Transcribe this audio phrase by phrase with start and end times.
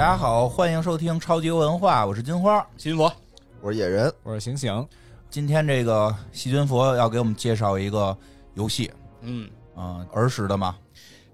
[0.00, 2.66] 大家好，欢迎收听超级文化，我是金花。
[2.78, 3.12] 新佛，
[3.60, 4.88] 我是野人，我是醒醒，
[5.28, 8.16] 今天这个细菌佛要给我们介绍一个
[8.54, 8.90] 游戏，
[9.20, 10.74] 嗯，啊、儿时的嘛，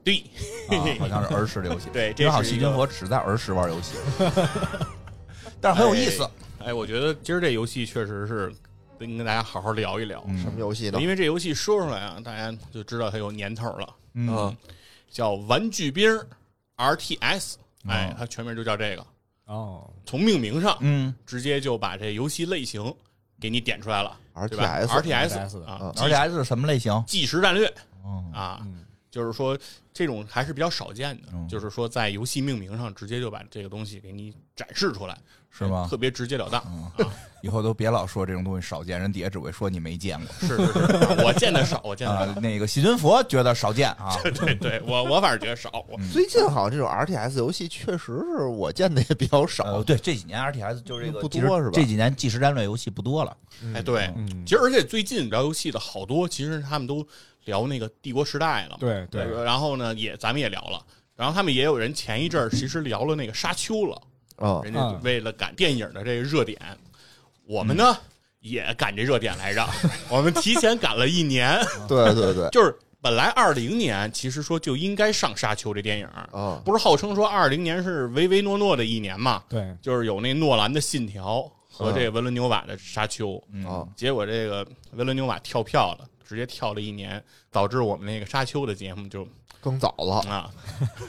[0.03, 0.17] 对，
[0.69, 1.89] 啊，好像是儿时的游戏。
[1.95, 3.95] 对正好细菌佛只在儿时玩游戏，
[5.63, 6.29] 但是很有意思。
[6.59, 8.53] 哎，我觉得今儿这游戏确实是
[8.99, 10.37] 跟跟大家好好聊一聊，嗯。
[10.39, 11.01] 什么游戏呢？
[11.01, 14.57] 因为这游戏说出来啊，大家就知道它有年头了，嗯，
[15.09, 16.11] 叫《玩具兵
[16.77, 17.53] RTS》，
[17.89, 19.07] 哎哦，它全名就叫这个。
[19.47, 22.93] 哦，从命名上嗯直接就把这游戏类型
[23.41, 24.19] 给你点出来了，
[24.49, 27.05] 对吧 RTS RTS 啊 RTS 啊嗯，而且还是什么类型？
[27.07, 27.67] 计时战略
[28.03, 29.57] 哦，啊，嗯，就是说
[29.93, 35.17] 这种还是比较少见的嗯，就是说在游戏命名上直接就把这个东西给你展示出来，
[35.57, 36.63] 是吗特别直截了当。
[36.99, 37.07] 嗯，
[37.43, 40.35] 以后都别老说这种东西少见，人底下只会说你没见过。
[40.41, 45.71] 是是是，我见的少，我见的啊少。，那个细菌佛觉得少见啊， 对对，我我反正觉得少。
[45.89, 49.83] 我最近好像这种 RTS 游戏确实是我见的也比较呃，少。
[49.83, 53.37] 对，这几年 RTS 就是这个不多是吧这几年即时战略游戏不多了。
[53.75, 57.07] 哎，对，嗯其实而且最近聊游戏的好多，其实他们都
[57.45, 58.77] 聊那个帝国时代了。
[58.81, 60.85] 对对，然后呢，也咱们也聊了，
[61.15, 64.03] 然后他们也有人前一阵儿其实聊了那个沙丘了，
[64.37, 65.01] 啊，人家嗯。
[65.03, 66.59] 为了赶电影的这个热点，
[67.47, 67.97] 我们呢
[68.41, 69.67] 也赶这热点来着，
[70.09, 79.43] 我们提前赶了一年， 对对对，就是本来二零年其实说就应该上沙丘这电影，啊，不是号称说二零年是唯唯诺诺的一年嘛？
[79.49, 89.27] 对，就是有那诺兰的《信条》和这个维伦纽瓦的《沙丘》嗯啊结果这个维伦纽瓦跳票了，直接跳了一年，导致我们那个《沙丘》的节目就
[89.67, 90.21] 更早了。
[90.31, 90.49] 啊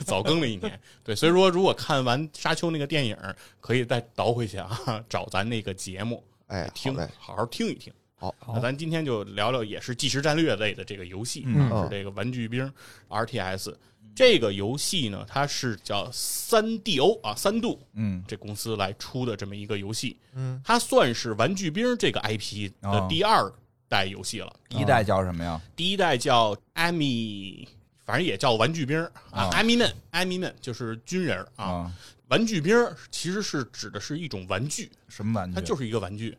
[0.04, 0.80] 早更了一年。
[1.04, 3.16] 对，所以说如果看完《沙丘》那个电影，
[3.60, 7.92] 可以再倒回去啊，找咱那个节目哎，听，好好听一听。
[8.16, 12.68] 好，那咱今天就聊聊也是即时战略类的这个游戏，嗯是这个玩具兵
[13.08, 13.74] RTS。
[14.16, 23.52] 这个游戏呢，它是叫三 DO 啊，三度嗯这公司来出的这么一个游戏，嗯，它算是玩具兵这个 IP 的哦第二
[23.88, 24.52] 代游戏了。
[24.68, 25.60] 第一代叫什么呀？
[25.76, 27.68] 第一代叫艾米，
[28.08, 31.64] 反正也叫玩具兵啊啊，艾米们，艾米们就是军人啊。
[31.66, 31.92] 啊，
[32.28, 32.74] 玩具兵
[33.10, 35.54] 其实是指的是一种玩具，什么玩具？
[35.54, 36.34] 它就是一个玩具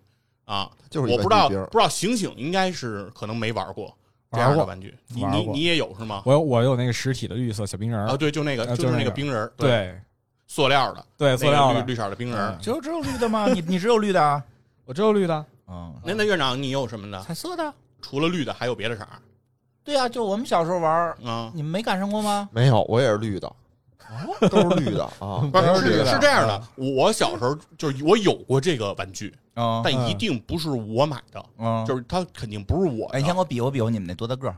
[0.45, 0.71] 啊。
[0.89, 3.95] 就是一我不知道，不知道醒醒应该是可能没玩过
[4.31, 6.23] 这样的玩具，你你你也有是吗？
[6.25, 9.95] 我有我有那个实体的绿色小冰人啊，对，就那个啊就是那个个冰人儿，，对
[10.47, 12.59] 塑料的，对，塑料的那个绿，绿色的冰人儿嗯。
[12.59, 13.45] 就只有绿的吗？
[13.53, 14.43] 你你只有绿的啊？
[14.85, 17.21] 我只有绿的， 嗯，那那院长你有什么的？
[17.21, 17.71] 彩色的。
[18.01, 19.21] 除了绿的还有别的色儿
[19.89, 21.51] 对呀、就我们小时候玩儿，啊？
[21.55, 22.47] 你们没赶上过吗？
[22.51, 23.51] 没有，我也是绿的，
[24.51, 25.41] 都是绿的啊。
[25.51, 33.17] 不是是都是绿的是这样的，我小时候就是我有过这个玩具，啊但一定不是我买的，嗯，就是它肯定不是我的。
[33.17, 34.53] 哎，你先给我比划比划，你们那多大个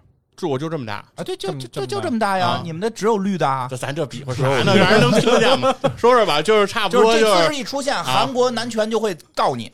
[0.45, 1.23] 我就这么大，啊？
[1.23, 2.61] 对，就就就就这么大呀啊！
[2.63, 3.67] 你们的只有绿的啊。
[3.69, 4.75] 这咱这比划啥呢？
[4.75, 5.73] 让人能听见吗？
[5.97, 9.71] 说说吧，就是差不就是这姿多就是势一出现，韩国男权就会告你，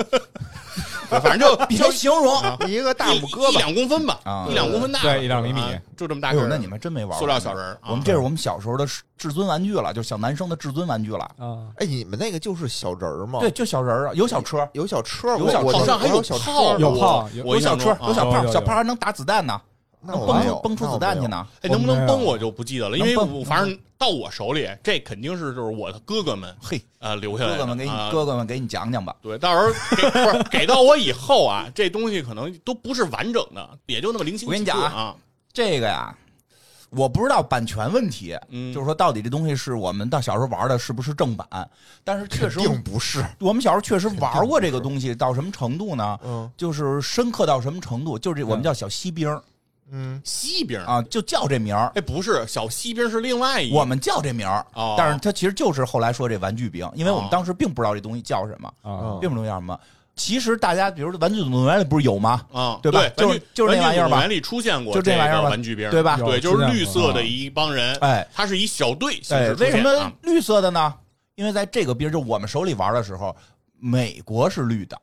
[1.10, 2.42] 反正就 比较形容。
[2.68, 6.48] 一个大一拇哥吧，一两公分吧啊，一两公分大，对一两厘米啊就这么大个儿。
[6.50, 8.86] 那你们真没玩过塑料小人我们这是我们小时候的
[9.18, 11.24] 至尊玩具了，就小男生的至尊玩具了。
[11.38, 13.40] 啊，哎，你们那个就是小人儿吗？
[13.40, 19.60] 对，，就小人儿啊，有小车，有小车，有小我好像还有小车炮，有炮有小车，有小炮，小炮还能打子弹呢，
[20.02, 21.28] 那我崩崩出蹦出子弹去。
[21.28, 21.48] 呢。
[21.62, 27.58] 哎，能不能崩我就不记得了，因为我反正到我手里，这肯定是就是我的哥哥们嘿，呃留下来的。
[27.58, 29.16] 哥哥们给你啊哥哥们给你讲讲吧。
[29.22, 35.16] 对，到时候给不是给到我以后啊，这东西可能都不是完整的，也就那么零星我跟你讲啊
[35.52, 36.16] 这个呀，
[36.92, 41.48] 我不知道版权问题，嗯就是说到底这东西是我们到小时候玩的是不是正版，
[42.04, 46.20] 但是确实并不是，我们小时候确实玩过这个东西，到什么程度呢？
[46.24, 48.20] 嗯就是深刻到什么程度？
[48.20, 49.42] 就是这我们叫小锡兵儿
[49.92, 51.92] 嗯，西兵啊，就叫这名儿。
[51.96, 59.80] 哎，不是小西兵是另外一我们叫这名儿，哦但是它其实就是后来说这玩具兵，因为我们哦当时并不知道这东西叫什么，啊，并不知道叫什么。
[60.16, 62.44] 其实大家比如说《玩具总动员》里不是有吗？
[62.52, 70.94] 啊，对吧玩就是就是那玩意儿吧玩具总动员里出现过就这玩意儿玩具兵，对吧对，就是绿色的一帮人，哎，他是一小队形哎，式为什么绿色的呢？
[71.36, 73.36] 因为在这个兵就我们手里玩的时候，
[73.80, 75.00] 美国是绿的，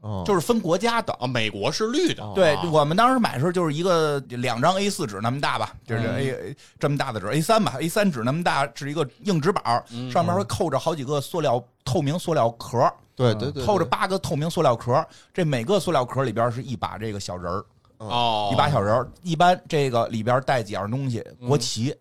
[0.00, 1.12] 哦就是分国家的。
[1.14, 2.62] 啊，美国是绿的，对啊。
[2.70, 6.16] 我们当时买的时候就是一个两张 A 四纸那么大吧，就是嗯。
[6.16, 10.10] A 这么大的纸 A 三吧，A 三纸那么大是一个硬纸板，嗯。
[10.10, 15.04] 上面会扣着好几个塑料透明塑料壳，对对对，扣着八个透明塑料壳，
[15.34, 17.64] 这每个塑料壳里边是一把这个小人儿，
[17.98, 21.94] 哦，一把小人儿，一般这个里边带几样东西，嗯国旗，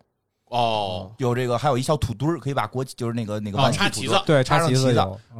[0.50, 4.94] 哦，有这个还有一小土堆儿，可以把国旗就是那个那个哦玩具土堆儿插旗子，对，插上旗子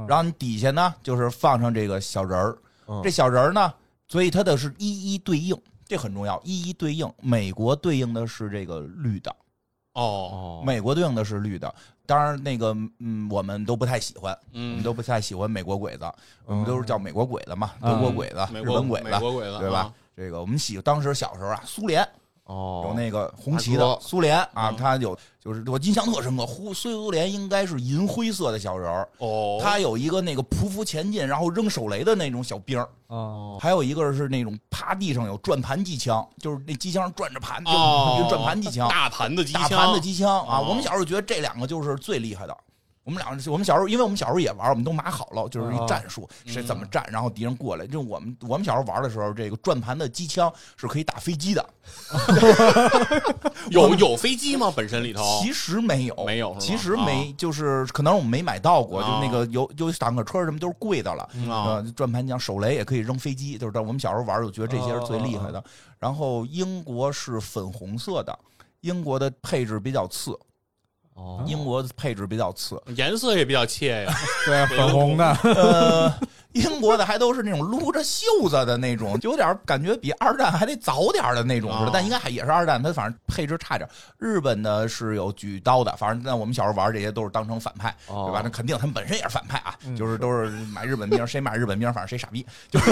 [0.08, 2.58] 然后你底下呢就是放上这个小人儿，
[2.88, 3.02] 嗯。
[3.04, 3.74] 这小人儿呢，
[4.08, 5.56] 所以它的是一一对应，
[5.88, 7.10] 这很重要，一一对应。
[7.22, 9.32] 美国对应的是这个绿的，
[9.94, 11.74] 哦，哦，美国对应的是绿的。
[12.06, 16.06] 当然，那个嗯，我们都不太喜欢，我嗯们，都不太喜欢美国鬼子，
[16.46, 17.92] 我们都是叫美国鬼子嘛，嗯。
[17.92, 19.80] 德国鬼子、日本鬼子美，国鬼子对吧？
[19.80, 19.94] 啊？
[20.16, 22.08] 这个我们喜当时小时候啊，苏联
[22.48, 24.76] 哦，有那个红旗的苏联啊，嗯。
[24.76, 37.72] 它有就是我印象特深刻，呼苏联应该是银灰色的小人儿，哦，他有一个那个匍匐前进，然后扔手雷的那种小兵儿，哦，还有一个是那种趴地上有转盘机枪，就是那机枪转着盘，就
[38.30, 40.60] 转盘机枪，大盘的机枪，大盘的机枪啊。
[40.60, 40.66] 哦。
[40.68, 42.58] 我们小时候觉得这两个就是最厉害的。
[43.08, 47.88] 我们俩，我们小时候，因为我们小时候也玩，我们都码好了，就是一战术，谁怎么战，然后敌人过来。
[47.88, 51.66] 就我们我们小时候玩的时候，这个转盘的机枪是可以打飞机的
[53.72, 54.74] 有有飞机吗？
[54.76, 61.30] 本身里头其实没有，没有其实没，就是可能我们没买到过，就哦那个有有坦克车什么都是贵的了。
[61.96, 65.64] 转盘枪、手雷也可以扔飞机，就是我们小时候玩，就觉得这些是最厉害的。
[65.98, 68.38] 然后英国是粉红色的，
[68.82, 70.38] 英国的配置比较次，
[71.18, 72.80] 哦，英国的配置比较次。
[72.96, 74.14] 颜色也比较怯呀。
[74.46, 76.14] 对，粉红的，呃，
[76.54, 83.90] 英国的还都是那种撸着袖子的那种，就有点感觉比二战还得早点的那种似的，哦但应该还也是二战，它反正配置差点。
[84.20, 88.42] 日本的是有举刀的，反正在我们小时候玩这些都是当成反派，哦对吧？
[88.44, 92.92] 那肯定他们本身也是反派啊，嗯就是都是买日本兵，谁买日本兵，反正谁傻逼， 就是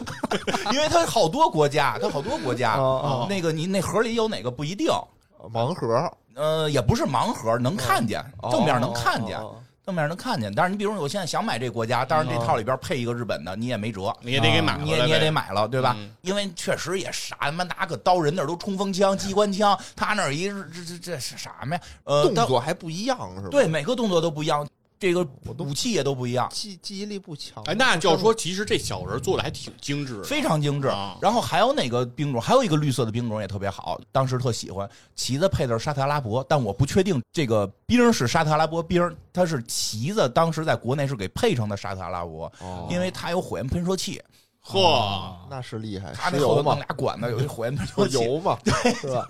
[0.72, 4.88] 因为他好多国家，他好多国家，哦那个你那盒里有哪个不一定。
[5.52, 10.52] 盲盒，呃，也不是盲盒，能看见，哦正面能看见，哦正面能看见。
[10.54, 15.94] 但是你比如说，我现在想买这国家，当然这套里边配一个日本的，你也没辙，你也得给买你也你也得买了，对吧？
[15.98, 21.80] 嗯因为确实也傻，他妈拿个刀，人那都冲锋枪、机关枪，他那一这这这是什么呀？
[22.04, 23.48] 呃，动作还不一样是吧？
[23.50, 24.66] 对，每个动作都不一样，
[24.98, 25.26] 这个
[25.58, 26.48] 武器也都不一样。
[26.50, 27.62] 记记忆力不强。
[27.64, 32.40] 哎，那就是说，其实这小人做的还挺精致的，非常精致啊，然后还有哪个兵种？
[32.40, 34.88] 还有一个绿色的兵种也特别好，当时特喜欢。
[35.14, 44.20] 旗子配的是沙特阿拉伯，但我不确定这个兵是沙特阿拉伯兵，它是旗子，当时在国内是给配成的沙特阿拉伯，哦，因为它有火焰喷射器，
[44.68, 48.58] 嚯，那是厉害，它石油嘛那后头弄俩，管子，有一火焰喷不射器，是油嘛，
[49.00, 49.24] 是吧？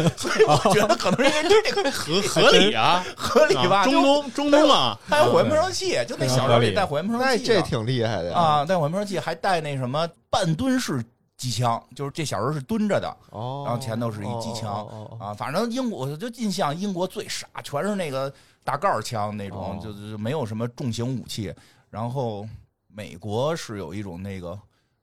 [0.16, 3.80] 所以我觉得可能是因为这个合合理啊， 合理吧？
[3.80, 11.04] 啊中就东中东啊，还有火焰喷射器，就那小人里带火焰喷射那器的，这挺厉害的呀啊，带火焰喷射器还带那什么半蹲式
[11.36, 18.32] 机枪，就是这小人是蹲着的，哦，然后前头是一机枪哦哦哦哦啊，反正英国我就印象英国最傻，全是那个
[18.64, 21.52] 大盖儿枪那种，哦就就没有什么重型武器。
[21.90, 22.46] 然后
[22.94, 24.52] 美国是有一种那个，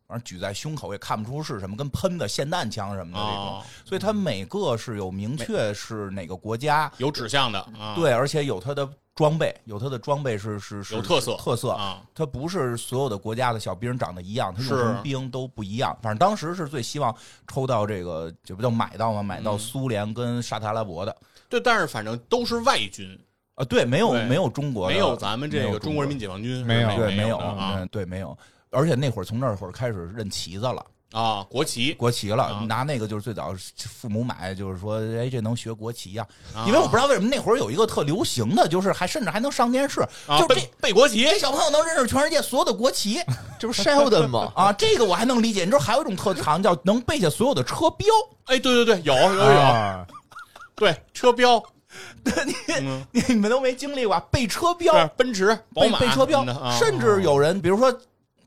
[0.08, 3.60] 反正举在胸口也看不出是什么，跟喷的霰弹枪什么的那种。
[3.60, 11.72] 啊，所以它每个是有明确是哪个国家，有指向的啊，对，而且有它的装备，有它的装备是是是有特色特色。
[11.72, 15.98] 啊，它不是所有的国家的小兵长得一样，它用是什么兵都不一样。
[16.02, 17.16] 反正当时是最希望
[17.48, 19.24] 抽到这个，这不叫买到吗？
[19.24, 21.16] 买到嗯苏联跟沙特阿拉伯的
[21.50, 23.20] 对，但是反正都是外军，
[23.58, 27.74] 啊，对，没有没有中国，没有咱们这个中国人民解放军没有对没有啊。
[27.78, 28.38] 嗯对没有。
[28.70, 32.66] 而且那会儿从那会儿开始认旗子了，啊，国旗，国旗了，啊。
[32.68, 36.66] 拿那个就是最早父母买，就是说，哎，这能学国旗呀、啊。
[36.68, 40.06] 因为我不知道为什么那会儿有一个特流行的，就是还甚至还能上电视，
[40.38, 43.20] 就这背国旗这小朋友能认识全世界所有的国旗
[43.58, 44.52] 这不是 Sheldon 吗？
[44.54, 45.62] 啊，这个我还能理解。
[45.62, 48.08] 你知道还有一种特长叫能背下所有的车标，
[48.48, 50.06] 哎，对对对，有有有，啊。
[50.76, 51.64] 对车标，
[52.82, 56.46] 嗯，你们都没经历过背车标，奔驰、宝马背车标
[56.80, 57.98] 甚至有人比如说。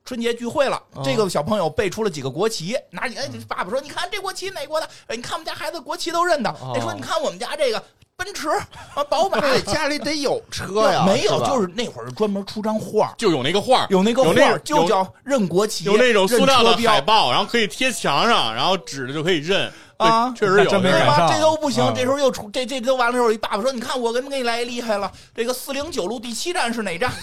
[0.02, 4.88] 春节聚会了，哦这个小朋友背出了几个国旗，拿你哎，爸爸说：“你看这国旗哪国的？
[5.06, 6.50] 哎，你看我们家孩子国旗都认得。
[6.50, 7.80] 哦哎，说你看我们家这个
[8.16, 8.48] 奔驰
[8.94, 19.70] 啊，宝马，那家里得有车 呀，没有，吧就是那会儿专门出张画，就有那个画，有那个画就叫认国旗，有那种塑料的认车标海报，然后可以贴墙上，然后指着就可以认。
[20.00, 21.16] 啊确实有，真没对吧？
[21.16, 27.12] 赶上这都不行，啊这时候又出这这都完了之后，一爸爸说：“你看我跟给你来厉害了，这个四零九路第七站是哪站？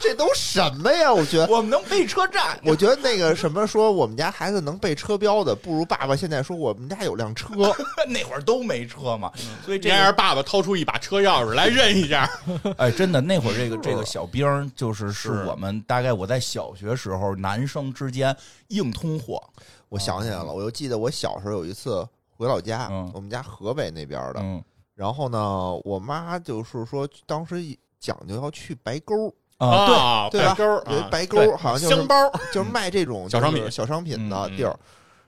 [0.00, 1.12] 这都什么呀？
[1.12, 1.46] 我觉得。
[1.46, 7.48] 我们能背车站。”我觉得那个什么说我们家孩子能背车标的，不如爸爸现在说我们家有辆车。
[8.08, 9.30] 那会儿都没车嘛，
[9.64, 12.28] 所以这应该是个爸爸掏出一把车钥匙来认一下。
[12.78, 18.36] 哎，真的那会儿这个这个小兵就是是是我们大概我在小学时候男生之间
[18.68, 19.42] 硬通货，
[19.88, 23.10] 我想起来了，我又记得我小时候有一次回老家，嗯。
[23.14, 24.62] 我们家河北那边的，嗯。
[24.94, 27.56] 然后呢，我妈就是说当时
[27.98, 34.78] 讲究要去白沟，啊，对，啊，对吧白沟儿啊有一白对沟，好像就是香包儿就是卖这种小商品就是小商品的嗯地儿。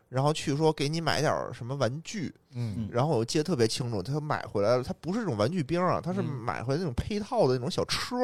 [0.08, 2.88] 然后去说给你买点儿什么玩具，嗯。
[2.92, 6.24] 然后我记得特别清楚，他买回来了，他不是这种玩具兵啊，他是嗯。
[6.24, 8.16] 买回来那种配套的那种小车，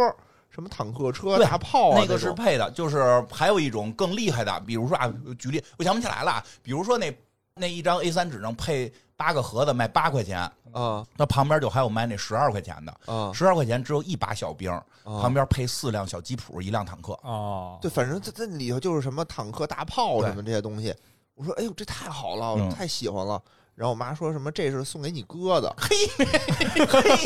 [0.54, 7.16] 什么坦克车、大炮啊，那个是配的，就是还有一种更厉害的，比如说啊，举例我想不起来了啊，比如说那
[7.54, 10.40] 那一张 A 三纸上配八个盒子，卖八块钱。
[10.72, 17.12] 啊那旁边就还有卖那十二块钱的，啊十二块钱只有一把小兵，啊旁边配四辆小吉普，一辆坦克。
[17.24, 20.94] 哦，对，反正这这里头就是什么坦克、大炮什么这些东西。
[21.34, 23.38] 我说，哎呦，这太好了，嗯我太喜欢了。
[23.74, 25.94] 然后我妈说什么这是送给你哥的，嘿，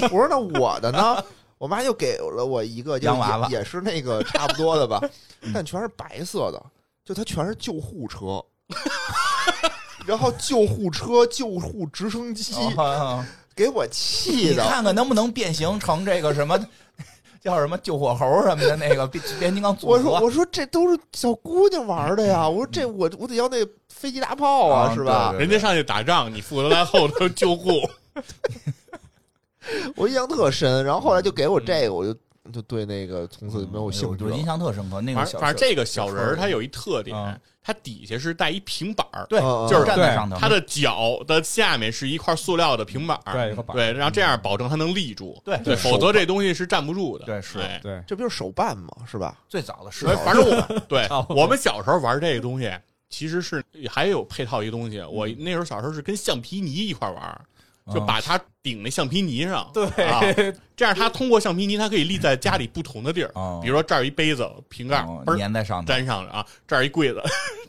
[0.11, 1.25] 我说那我的呢？
[1.59, 5.01] 我妈就给了我一个，洋娃娃也也是那个差不多的吧
[5.43, 6.63] 嗯， 但全是白色的，
[7.05, 8.45] 就它全是救护车，
[10.07, 14.67] 然后救护车、救护直升机，啊给我气你的。
[14.69, 16.59] 看看能不能变形成这个什么
[17.41, 25.33] 叫什么救火猴什么的那个变变形金刚组我说我说这都是小姑娘玩的呀，我说这我我得要那飞机大炮啊，啊是吧？
[25.39, 27.71] 人家上去打仗，你负责在后头救护。
[29.97, 30.85] 我印象特深。
[30.85, 32.15] 然后后来就给我这个，我就
[32.53, 34.45] 就对那个从此就没有兴趣了我印。
[34.45, 35.01] 象特深刻。
[35.01, 47.25] 那个反正反正这个小人儿他有一特点嗯，它底下是带一平板儿，对，就是站在上头，它的脚的下面是一块塑料的平板儿，对，有个板，对，然后这样保证它能立住，对对，否则这东西是站不住的。
[47.25, 48.89] 对是哎对，这不就是手办吗？
[49.11, 49.37] 是吧？
[49.49, 52.73] 最早的是哎反正我 对哦我们小时候玩这个东西，
[53.11, 55.03] 其实是还有配套一个东西。
[55.03, 57.41] 我那时候小时候是跟橡皮泥一块玩儿，
[57.93, 60.21] 就把它顶那橡皮泥上，对啊，
[60.75, 63.31] 这样它通过橡皮泥，它可以立在家里不同的地儿。
[63.35, 65.07] 哦比如说这儿有一杯子瓶盖
[65.39, 67.23] 粘在上面，粘上了啊，这儿一柜子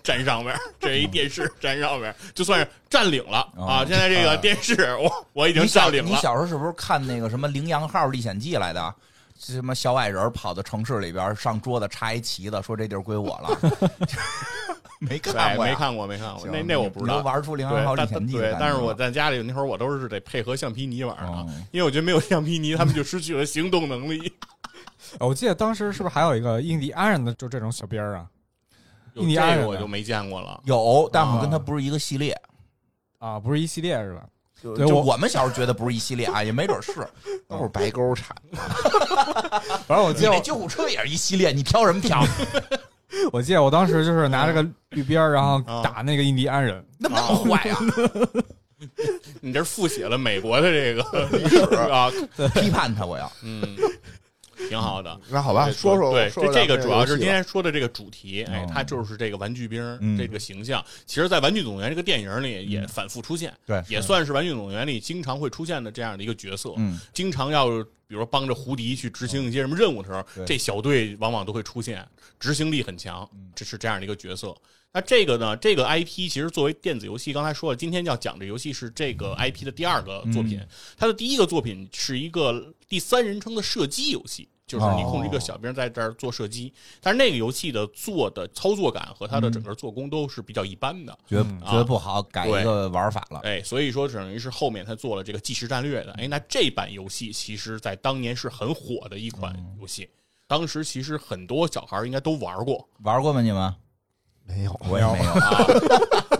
[0.03, 3.81] 粘上面，这儿一电视粘上面，就算是占领了啊。
[3.81, 6.09] 哦现在这个电视我我已经占领了。
[6.09, 8.93] 你小时候是不是看那个什么《羚羊号历险记》来的？
[9.39, 13.59] 什么小矮人跑到城市里边，上桌子插一旗子，说这地儿归我了。
[15.01, 17.19] 没看，过呀，没看过，没看过，那那我不知道。
[17.21, 24.31] 玩出《羚羊号历险记》对但是我在家里那会儿，我都是得配合橡皮泥玩啊，哦因为我觉得没有橡皮泥，他们就失去了行动能力。
[25.19, 28.25] 我记得当时是不是还有一个印第安人的就这种小兵儿啊？
[29.13, 30.59] 印第安人我就没见过了。
[30.65, 32.35] 有，但我们跟啊他不是一个系列。
[33.19, 34.23] 啊，不是一系列是吧？
[34.75, 37.07] 就我我们小时候觉得不是一系列啊，也没准是。
[37.47, 38.57] 都是白沟产的。
[39.87, 42.23] 反正我记得那救护车也是一系列，你挑什么挑？
[43.33, 46.83] 我记得我当时就是拿着个绿边儿，然后啊打那个印第安人。
[46.99, 47.79] 那么那么坏啊？
[49.41, 51.57] 你这复写了美国的这个历史
[51.89, 52.11] 啊，
[52.53, 53.31] 批判他，我要。
[53.43, 53.61] 嗯，
[54.67, 55.19] 挺好的。
[55.29, 60.83] 那好吧，说说对，这这个主要是今天说的这个主题，哎嗯，它就是这个玩具兵嗯这个形象。
[61.05, 66.73] 其实，在《玩具总动员》这个电影里也反复出现，对也算是《玩具总动员》里经常会出现的这样的一个角色。
[66.77, 67.67] 嗯，经常要
[68.07, 72.07] 比如说帮着胡迪去执行一些什么任务的时候，这小队往往都会出现，
[72.39, 74.55] 执行力很强嗯，这是这样的一个角色。
[74.97, 75.55] 那这个呢？
[75.57, 80.57] 这个 IP 其实作为电子游戏，刚才说了，今天要讲的游戏是这个 IP 的第二个作品。
[80.57, 86.73] 嗯它的第一个作品是一个第三人称的射击游戏，就是你控制一个小兵在这儿做射击。
[86.99, 91.15] 但是那个游戏的做的操作感和它的整个做工都是比较一般的。
[91.27, 93.39] 觉得嗯觉得不好，改一个玩法了。
[93.43, 96.11] 哎，所以说等于是后面他做了这个即时战略的。
[96.13, 100.09] 哎，那这版游戏其实在当年是很火的一款游戏，
[100.47, 102.89] 当时其实很多小孩应该都玩过。
[103.03, 103.43] 玩过吗？
[103.43, 103.75] 你们？
[104.47, 105.31] 没有，我也没有。
[105.31, 105.67] 啊，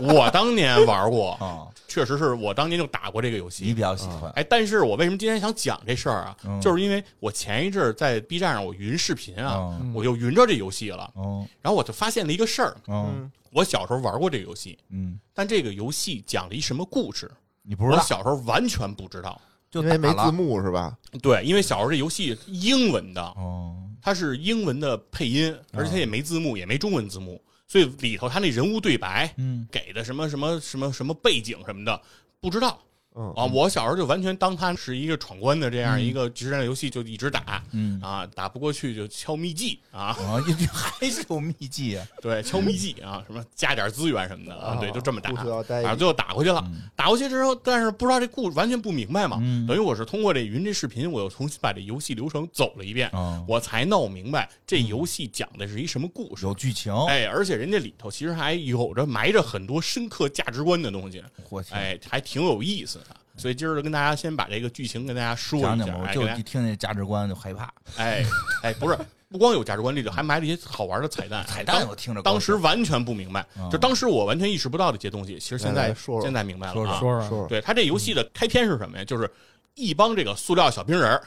[0.00, 1.68] 我当年玩过，啊。
[1.86, 3.64] 确实是我当年就打过这个游戏。
[3.64, 3.72] 你。
[3.74, 4.30] 比较喜欢？
[4.32, 6.36] 哎，但是我为什么今天想讲这事儿啊？
[6.44, 6.60] 嗯。
[6.60, 9.92] 就是因为我前一阵儿在 B 站上我云视频啊，嗯。
[9.94, 17.30] 我就云着这游戏了，哦然后我就发现了一个事儿，哦嗯，我小时候玩过这个游戏，嗯，但这个游戏讲了一什么故事，
[17.62, 19.40] 你不知道，我小时候完全不知道。
[19.70, 20.96] 就因为没字幕是吧？
[21.22, 29.68] 对，因为小时候这游戏英文的，哦，它是英文的配音，而且它也没字幕，也没中文字幕，所以里头他那人物对白嗯。
[29.70, 32.02] 给的什么什么什么什么背景什么的
[32.40, 32.82] 不知道
[33.18, 33.44] 嗯啊。
[33.44, 40.40] 我小时候就完全当它是一个闯关的这样一个即时战略游戏，就一直打嗯啊，打不过去就敲秘籍啊，啊，
[40.72, 42.06] 还是有秘籍啊。
[42.22, 46.62] 对，敲秘籍啊，什么加点资源什么的啊，对，就这么打故事要待啊，最后打回去了。
[46.66, 56.44] 嗯打过去之后，但是不知道这故完全不明白嘛，嗯等于我是通过这云这视频，我又重新把这游戏流程走了一遍，哦我才闹明白这游戏讲的是一什么故事。
[56.44, 61.22] 有剧情，哎，而且人家里头其实还有着埋着很多深刻价值观的东西，
[61.70, 63.07] 哎，还挺有意思的。
[63.38, 67.72] 所以今儿就跟大家先把这个剧情跟大家说一下，讲讲，我哎，就一听那价值观就害怕。
[67.96, 68.24] 哎
[68.62, 71.44] 哎，不是，不光有价值观，里头还埋了一些好玩的彩蛋。
[71.46, 77.00] 彩蛋当我听着当时完全不明白，嗯就当时我完全意识不到的一些东西，其实现在来来说说现在明白了说说啊。
[77.00, 79.04] 说说，说说对他这游戏的开篇是什么呀？
[79.04, 79.30] 就是
[79.74, 81.20] 一帮这个塑料小兵人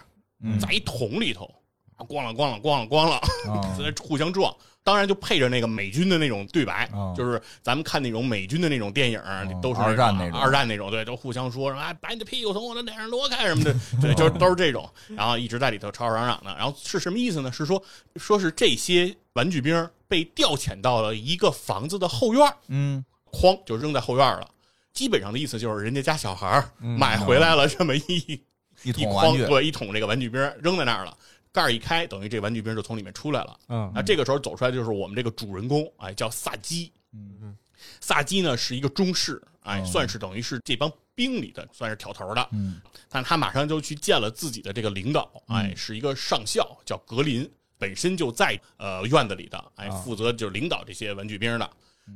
[0.59, 1.49] 在一桶里头，
[1.97, 4.53] 咣啷咣啷咣啷咣啷，啊在那互相撞。
[4.83, 9.21] 当然就配着那个美军的那种对白，哦就是咱们看那种美军的那种电影，
[9.61, 16.55] 都是二战那种二战那种，对，都互相说啊，把你的屁股从我的脸上挪开什么的，对，就是都是这种， 然后一直在里头吵吵嚷嚷的。
[16.55, 17.51] 然后是什么意思呢？
[17.51, 17.81] 是说
[18.15, 23.03] 说是这些玩具兵被调遣到了一个房子的后院，嗯。
[23.33, 24.45] 哐就扔在后院了。
[24.91, 27.65] 基本上的意思就是人家家小孩买回来了。
[27.65, 28.41] 这么一一
[28.83, 31.17] 一桶玩具，筐对一桶这个玩具兵扔在那儿了，
[31.51, 33.59] 盖儿一开，等于这玩具兵就从里面出来了。
[33.67, 36.91] 嗯那，这个时候走出来就是我们这个主人公，哎，叫萨基。
[37.13, 37.57] 嗯嗯
[37.99, 42.47] 萨基呢是一个中士，哎，哦算是等于是这帮兵里的算是挑头的。
[42.51, 42.79] 嗯
[43.09, 51.69] 但他马上就去见了自己的这个领导，哎，嗯是一个上校，叫格林，本身就在呃院子里的，哎，啊负责就是领导这些玩具兵的。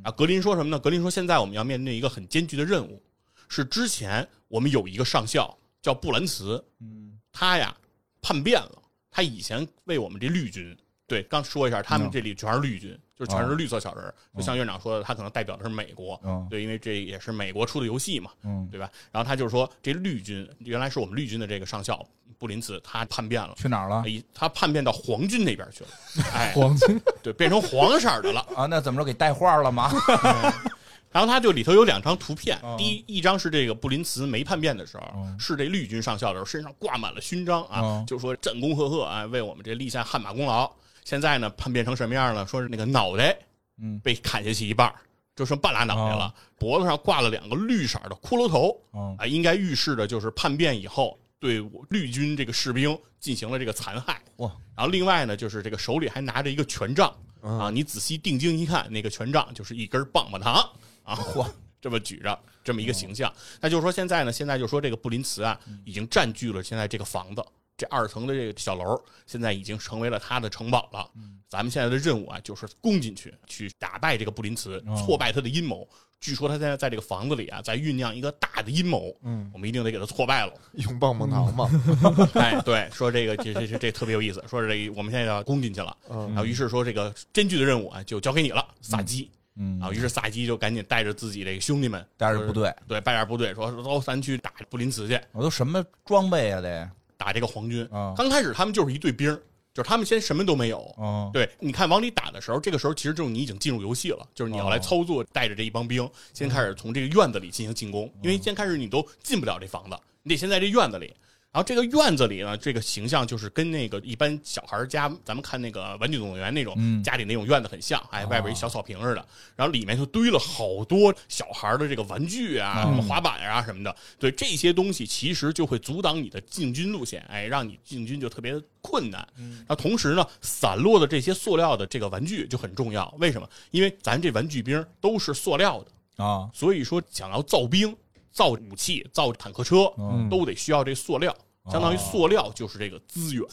[0.03, 0.79] 啊，格林说什么呢？
[0.79, 3.01] 格林说现在我们要面对一个很艰巨的任务，
[3.49, 7.75] 是之前我们有一个上校叫布兰茨，嗯他呀
[8.21, 8.81] 叛变了，
[9.15, 18.91] 他以前为我们这绿军，对，刚说一下，他们嗯这里全是绿军，就是全是绿色小人就像院长说的，他可能代表的是美国，嗯对，因为这也是美国出的游戏嘛，嗯，对吧？
[19.13, 22.05] 然后他就说，这绿军原来是我们绿军的这个上校
[22.37, 23.53] 布林茨，他叛变了。
[23.55, 24.03] 去哪儿了？
[24.05, 25.89] 哎，他叛变到皇军那边去了，
[26.35, 28.41] 哎，黄军对，变成黄色的了。
[28.53, 29.89] 啊，那怎么着给带话了吗？
[31.15, 32.75] 然后他就里头有两张图片，哦。
[32.77, 35.33] 第一一张是这个布林茨没叛变的时候，哦。
[35.39, 38.03] 是这绿军上校的时候，身上挂满了勋章啊，哦。
[38.05, 40.69] 就说战功赫赫啊，为我们这立下汗马功劳。
[41.05, 42.45] 现在呢，叛变成什么样了？
[42.45, 43.33] 说是那个脑袋
[43.81, 43.97] 嗯。
[44.01, 44.95] 被砍下去一半儿，
[45.37, 46.33] 就剩半拉脑袋了，哦。
[46.59, 54.21] 脖子上挂了两个绿色的骷髅头，嗯啊，应该预示着就是叛变以后对我绿军这个士兵进行了这个残害。
[54.37, 60.55] 哇，然后另外呢，就是这个手里还拿着一个权杖嗯啊，你仔细定睛一看，那个权杖就是一根棒棒糖
[61.03, 61.47] 啊，嚯，
[61.79, 63.31] 这么举着这么一个形象。
[63.61, 67.45] 那就是说现在呢，现在就说这个布林茨啊，已经占据了现在这个房子。
[67.77, 71.09] 这二层的这个小楼，现在已经成为了他的城堡了。
[71.49, 75.87] 咱们现在的任务啊，就是攻进去，去打败这个布林茨，哦挫败他的阴谋。
[76.21, 79.15] 据说他现在在这个房子里啊，在酝酿一个大的阴谋。
[79.21, 80.53] 嗯，我们一定得给他挫败了。
[80.73, 81.69] 用棒棒糖嘛，
[82.35, 85.95] 哎，对，说这个这这这这特别有意思，说这我们现在要攻进去了。
[86.09, 89.29] 嗯然后于是说这个艰巨的任务啊，就交给你了，萨基。
[89.57, 96.89] 嗯啊，于是萨基就赶紧带着自己这个兄弟们，带着部队，对，带着部队说走，咱去打布林茨去，我都什么装备啊得？
[97.17, 97.87] 打这个皇军。
[97.91, 99.27] 啊刚开始他们就是一队兵，
[99.73, 100.77] 就是他们先什么都没有。
[100.97, 111.13] 哦，对，你看往里打的时候，这个时候其实就是你已经进入游戏了，就是你要来哦操作，带着这一帮兵，先开始从这个院子里进行进攻，因为先开始你都进不了这房子，你得先在这院子里。
[111.55, 123.95] 然后这个院子里呢，这个形象就是跟那个一般小孩家，咱们看那个《玩具总动员》那种、嗯家里那种院子很像，哎，哦外边一小草坪似的，然后里面就堆了好多小孩的这个玩具啊，嗯什么滑板啊什么的。
[124.19, 129.25] 对这些东西，其实就会阻挡你的进军路线，哎，让你进军就特别困难。
[129.65, 133.15] 那同时呢，散落的这些塑料的这个玩具就很重要。
[133.17, 133.47] 为什么？
[133.71, 137.95] 因为咱这玩具兵都是塑料的，啊，所以说想要造兵、
[138.35, 141.35] 造武器、造坦克车，嗯都得需要这塑料。
[141.71, 143.43] 相当于塑料就是这个资源，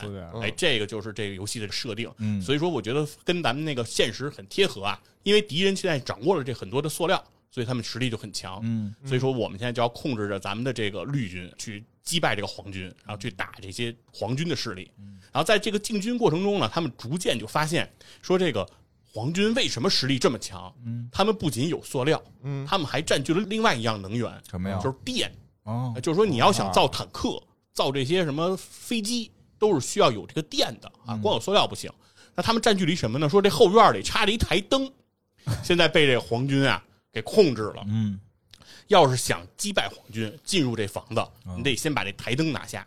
[0.42, 2.12] 哎，这个就是这个游戏的设定。
[2.18, 8.60] 嗯所以说我觉得跟咱们那个现实很贴合啊，因为敌人现在掌握了这很多的塑料，所以他们实力就很强。
[8.64, 14.90] 嗯所以说我们现在就要控制着咱们的这个绿军去击败这个皇军，然后去打这些皇军的势力。
[15.32, 17.90] 然后在这个进军过程中呢，他们逐渐就发现
[18.20, 18.68] 说这个
[19.12, 20.74] 皇军为什么实力这么强？
[20.86, 24.78] 嗯，他们不仅有塑料，嗯他们还占据了另外一样能源，什么呀？
[24.82, 25.30] 就是电。
[25.64, 27.40] 哦就是说你要想造坦克、
[27.74, 31.92] 造这些什么飞机，都是需要有这个电的啊，光有塑料不行。
[32.34, 33.28] 那他们占据了什么呢？
[33.28, 34.90] 说这后院里插着一台灯，
[35.62, 37.84] 现在被这皇军啊给控制了。
[37.86, 38.18] 嗯
[38.88, 41.24] 要是想击败皇军，进入这房子，
[41.56, 42.86] 你得先把这台灯拿下。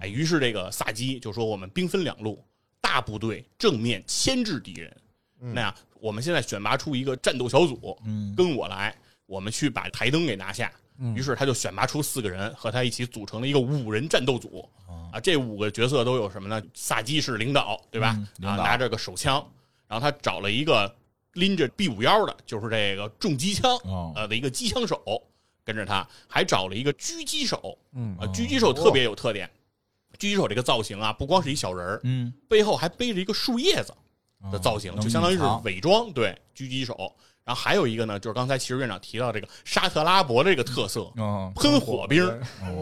[0.00, 2.44] 哎，于是这个萨基就说：“我们兵分两路，
[2.80, 4.96] 大部队正面牵制敌人。
[5.38, 8.94] 那样，我们现在选拔出一个战斗小组，嗯跟我来，
[9.26, 10.72] 我们去把台灯给拿下。”
[11.16, 14.68] 于是他就选拔出四个人，和他一起组成了一个五人战斗组。
[15.12, 16.62] 啊，这五个角色都有什么呢？
[16.72, 18.16] 萨基是领导，对吧？
[18.42, 19.44] 啊，拿着个手枪，
[19.88, 20.94] 然后他找了一个
[21.32, 25.02] 拎着 B 五幺的，就是这个重机枪，哦呃的一个机枪手
[25.64, 29.50] 跟着他，还找了一个狙击手，嗯啊，狙击手特别有特点。
[30.16, 33.92] 狙击手这个造型啊，不光是一小人儿，嗯背后还背着一个树叶子
[34.50, 36.12] 的造型，哦就相当于是伪装。
[36.12, 37.12] 对，狙击手。
[37.44, 42.26] 然后还有一个呢，就是刚才其实院长提到这个沙特拉伯的这个特色，哦喷火兵，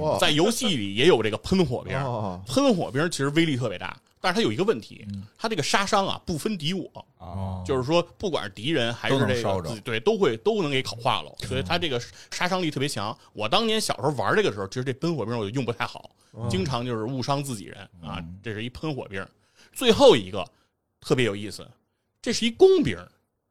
[0.01, 1.99] 哇在游戏里也有这个喷火兵。
[1.99, 13.19] 哦喷火兵其实威力特别大，但是它有一个问题，嗯它这个杀伤啊不分敌我，啊，就是说不管是敌人还是这烧着个自己对都会都能给烤化了，所以它这个杀伤力特别强。
[13.33, 16.09] 我当年小时候玩这个时候，其实这喷火兵我就用不太好，
[16.49, 18.39] 经常就是误伤自己人啊嗯。
[18.45, 19.27] 这是一喷火兵，
[19.73, 20.49] 最后一个
[21.03, 21.69] 特别有意思，
[22.23, 22.97] 这是一工兵，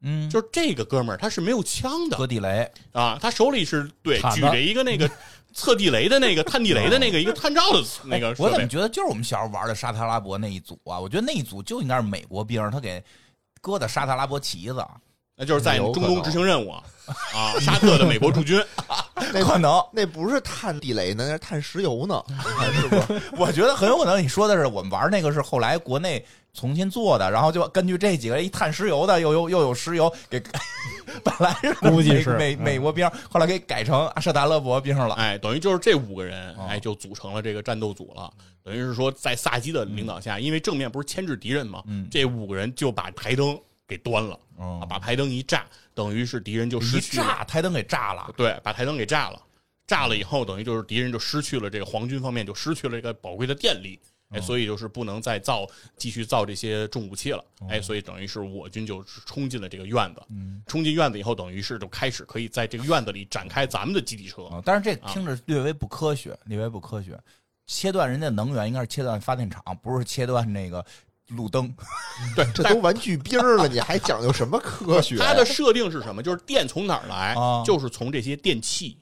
[0.01, 5.07] 嗯，就是这个哥们儿他是没有枪的搁地雷，啊，他手里是对举着一个那个
[5.53, 8.67] 测地雷的那个探地雷的那个一个探照的 那个哎我怎么。
[8.67, 10.97] 觉得就是我们小时候玩的沙特阿拉伯那一组啊？
[10.97, 13.03] 我觉得那一组就应该是美国兵，他给
[13.59, 14.83] 搁的沙特阿拉伯旗子。
[15.41, 16.83] 那就是在中东执行任务啊，
[17.33, 18.63] 啊沙特的美国驻军，
[19.33, 22.23] 那可能，那不是探地雷呢，那是探石油呢，
[22.71, 23.21] 是不是？
[23.35, 26.23] 我觉得很有可能你说的是我们玩那个是后来国内
[26.53, 30.39] 重新做的，然后就根据这几个人一探石油的，又有又有石油给，
[31.25, 35.15] 本来是估计是美嗯美国兵，后来给改成阿舍达勒伯兵了。
[35.15, 38.31] 哎，等于就是这五个人，哦哎，就组成了这个战斗组了。
[38.63, 43.59] 等于是说，在萨基的领导下，因为正面不是牵制敌人嘛，嗯这五个人就把台灯
[43.91, 44.39] 给端了，
[44.89, 47.25] 把台灯一炸，等于是敌人就失去了。
[47.25, 48.33] 炸，台灯给炸了。
[48.37, 49.41] 对，把台灯给炸了，
[49.85, 53.99] 炸了以后，等于就是敌人就失去了这个皇军方面就失去了这个宝贵的电力，
[54.41, 57.67] 所以就是不能再造继续造这些重武器了，哦。
[57.69, 60.63] 哎，所以等于是我军就冲进了这个院子，嗯。
[60.65, 67.19] 冲进院子以后，等于是就开始可以在这个院子里展开咱们的基地车，啊，但是这听着略微不科学，略微不科学。
[67.67, 70.85] 切断人家能源应该是切断发电厂，不是切断那个
[71.35, 71.73] 路灯。
[72.35, 75.17] 对，这都玩具兵儿了，你还讲究什么科学？
[75.17, 76.21] 它的设定是什么？
[76.21, 77.33] 就是电从哪儿来？
[77.33, 78.97] 啊就是从这些电器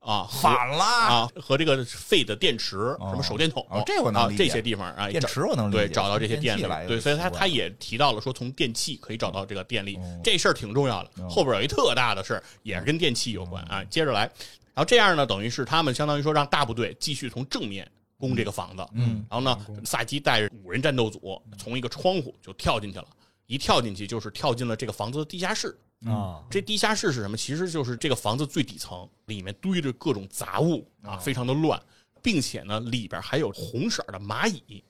[0.00, 11.10] 啊，和反了，啊和这个废的电池，哦什么手电筒哦这我能理解啊这些地方啊，电池我能理解，对找到这些电力电来，对，所以他他也提到了说从电器可以找到这个电力哦，这事儿挺重要的。
[11.22, 13.84] 哦后边有一特大的事儿，也是跟电器有关啊。
[13.84, 17.86] 接着来，然后这样呢，等于是他们相当于说让大部队继续从正面
[18.18, 23.06] 攻这个房子，嗯，然后呢，萨基带着五人战斗组从一个窗户就跳进去了，
[23.46, 25.78] 一跳进去就是跳进了这个房子的地下室。
[26.06, 27.36] 啊，这地下室是什么？
[27.36, 31.80] 其实就是这个房子最底层，里面堆着各种杂物啊，非常的乱，
[32.22, 34.84] 并且呢，里边还有红色的蚂蚁，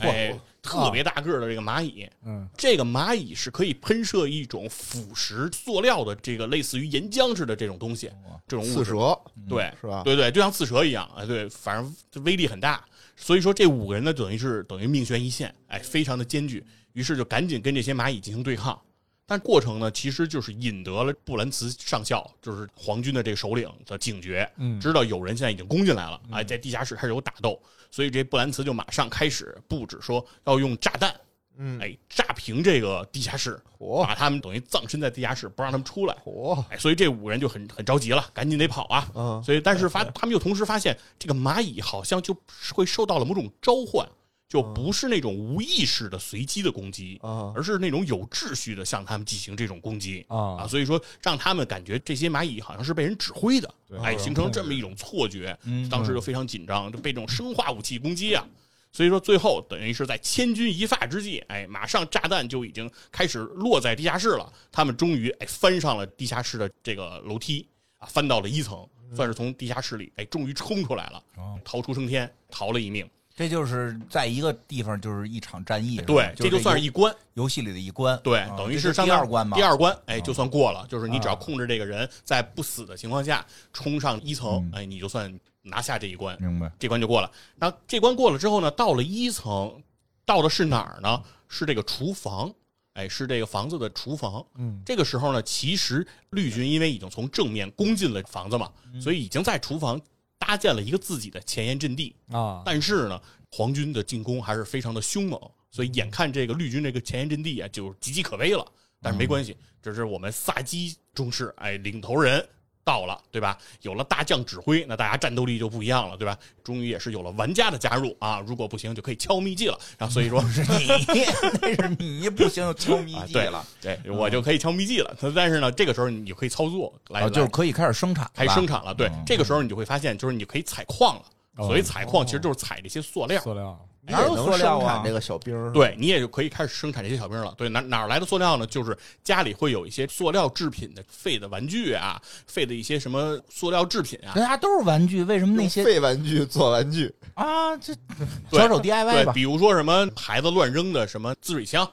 [0.00, 2.08] 哎，特别大个儿的这个蚂蚁。
[2.24, 8.10] 嗯，这个蚂蚁是可以喷射一种腐蚀塑料的这个类似于岩浆似的这种东西，
[8.46, 8.74] 这种物质。
[8.74, 10.02] 刺蛇对，是吧？
[10.04, 12.84] 对对，就像刺蛇一样，哎，对，反正威力很大。
[13.16, 16.64] 所以说这五个人呢，等于是等于命悬一线，哎，非常的艰巨。
[16.94, 18.80] 于是就赶紧跟这些蚂蚁进行对抗。
[19.26, 24.78] 但过程呢，其实就是引得了布兰茨上校，就是皇军的这个首领的警觉，嗯。
[24.78, 27.58] 知道有人现在已经攻进来了，哎，在地下室开始有打斗，
[27.90, 31.14] 所以这布兰茨就马上开始布置说要用炸弹，
[31.56, 34.04] 嗯，哎，炸平这个地下室，火。
[34.06, 36.14] 把他们等于葬身在地下室，不让他们出来。
[36.22, 39.08] 火，哎，所以这五个人就很很着急了，赶紧得跑啊！
[39.14, 39.42] 嗯。
[39.42, 42.36] 所以但是发他们又同时发现，这个蚂蚁好像就
[42.74, 44.06] 会受到了某种召唤，
[44.54, 50.66] 就不是那种无意识的随机的攻击，啊而是那种有秩序的向他们进行这种攻击啊啊！
[50.68, 55.58] 所以说让他们感觉这些蚂蚁好像是被人指挥的，哎，形成这么一种错觉。
[55.64, 58.46] 嗯当时就非常紧张，就被这种生化武器攻击啊！
[58.92, 64.52] 所以说最后等于是在千钧一发之际，哎，马上炸弹就已经开始落在地下室了。
[64.70, 67.66] 他们终于哎翻上了地下室的这个楼梯
[67.98, 73.04] 啊，翻到了一层，算是从地下室里哎终于冲出来了，哦逃出升天，逃了一命。
[73.34, 77.12] 这就是在一个地方就是一场战役，对，这就算是一关。
[77.34, 80.86] 游戏里的一关，对啊，等于是上第二关嘛，第二关，哎，就算过了。
[80.88, 86.40] 就是你只要啊控制这个人在不死的情况下冲上一层嗯，哎，你就算拿下这一关。
[86.40, 86.70] 明白？
[86.78, 87.28] 这关就过了。
[87.56, 89.82] 那这关过了之后呢，到了一层，
[90.24, 91.20] 到的是哪儿呢？
[91.48, 92.54] 是这个厨房，
[92.92, 94.46] 哎，是这个房子的厨房。
[94.54, 98.70] 嗯，这个时候呢，其实绿军因为已经从正面攻进了房子嘛，
[99.00, 100.00] 所以已经在厨房
[100.38, 102.14] 搭建了一个自己的前沿阵地。
[102.30, 103.20] 啊，但是呢，
[103.50, 108.66] 皇军的进攻还是非常的凶猛，所以眼看这个绿军这个前沿阵地啊，就岌岌可危了。
[109.00, 112.46] 但是没关系，这是我们萨基中士哎领头人
[112.84, 113.58] 到了，对吧？
[113.82, 116.38] 有了大将指挥，那大家战斗力就不一样了，对吧？
[116.62, 118.42] 终于也是有了玩家的加入啊！
[118.46, 119.78] 如果不行，就可以敲秘籍了。
[119.98, 121.24] 然后所以说，是 你，
[121.60, 125.16] 那是你不行，敲秘啊对技了， 对我就可以敲秘籍了。
[125.34, 128.94] 但是呢，这个时候你就可以操作来，啊，就是可以开始生产了，开始生产了。
[128.94, 131.22] 对嗯，这个时候你就会发现，就是你可以采矿了。
[131.56, 133.40] 哦所以采矿，其实就是采这些塑料。
[133.40, 137.54] 塑料，哪有也能塑料啊生产这个小兵儿，对你也就可以开始生产这些小兵了。
[137.56, 138.66] 对，哪哪来的塑料呢？
[138.66, 144.32] 就是家里会有一些塑料制品的废的玩具啊，废的一些什么塑料制品啊。
[144.34, 147.76] 大家都是玩具，为什么那些废玩具做玩具，啊？
[147.78, 147.94] 这
[148.50, 151.90] 对小手 DIY 对，吧，比如说什么孩子乱扔的什么滋水枪，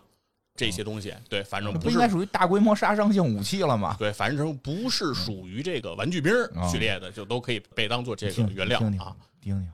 [0.56, 3.96] 这些东西，对，反正不应该属于大规模杀伤性武器了吗？
[3.98, 9.16] 对，反正不是属于这个玩具兵啊序列的，就都可以被当做这个原料啊。
[9.42, 9.68] 听听，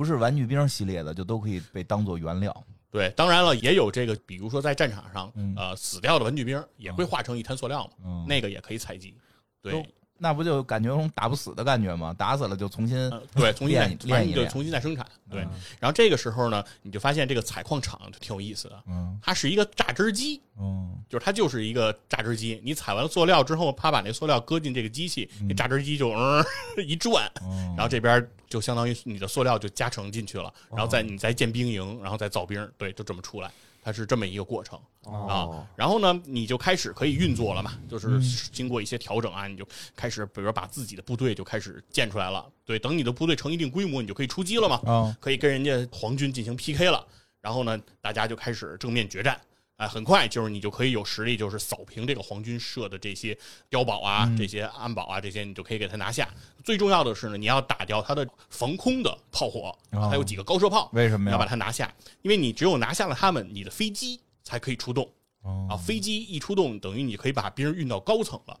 [0.00, 2.64] 不是玩具兵系列的，就都可以被当做原料。
[2.90, 9.14] 对，当然了，也有这个，比如说在战场上嗯，呃，死掉的玩具兵也会化成一滩塑料嘛，嗯，那个也可以采集。
[9.60, 9.86] 对都，
[10.22, 12.14] 那不就感觉有种打不死的感觉吗？
[12.16, 15.06] 打死了就重新嗯，对，重新再练反正就练一练重新再生产。
[15.30, 22.60] 对，嗯然后这个时候呢，你就发现这个采矿厂就挺有意思的，嗯它是一个榨汁机，嗯就是它就是一个榨汁机。
[22.62, 26.44] 你采完了塑料之后，它把那塑料搁进这个机器，那榨汁机就嗯
[26.86, 33.50] 一转，嗯，然后这边就相当于你的塑料就加成进去了，然后再你再建兵营，然后再造兵，对，就这么出来。
[33.82, 34.78] 它是这么一个过程。
[35.04, 39.66] 哦啊，然后呢，你就开始可以运作了嘛，就是嗯经过一些调整啊，你就
[39.96, 42.46] 开始，比如说把自己的部队就开始建出来了。
[42.64, 47.06] 对，等你的部队成一定规模，你就可以出击了嘛，啊，可以跟人家皇军进行 PK 了。
[47.40, 49.40] 然后呢，大家就开始正面决战。
[49.80, 53.36] 哎，很快就是你就可以有实力，就是扫平这个皇军设的这些
[53.70, 56.28] 碉堡啊、嗯这些安保啊，这些你就可以给他拿下。
[56.62, 61.90] 最重要的是呢，你要打掉他的防空的炮火，哦还有几个高射炮，为什么呀要把它拿下，
[62.20, 65.10] 因为你只有拿下了他们，你的飞机才可以出动。
[65.40, 68.60] 哦啊，飞机一出动，等于你可以把兵运到高层了。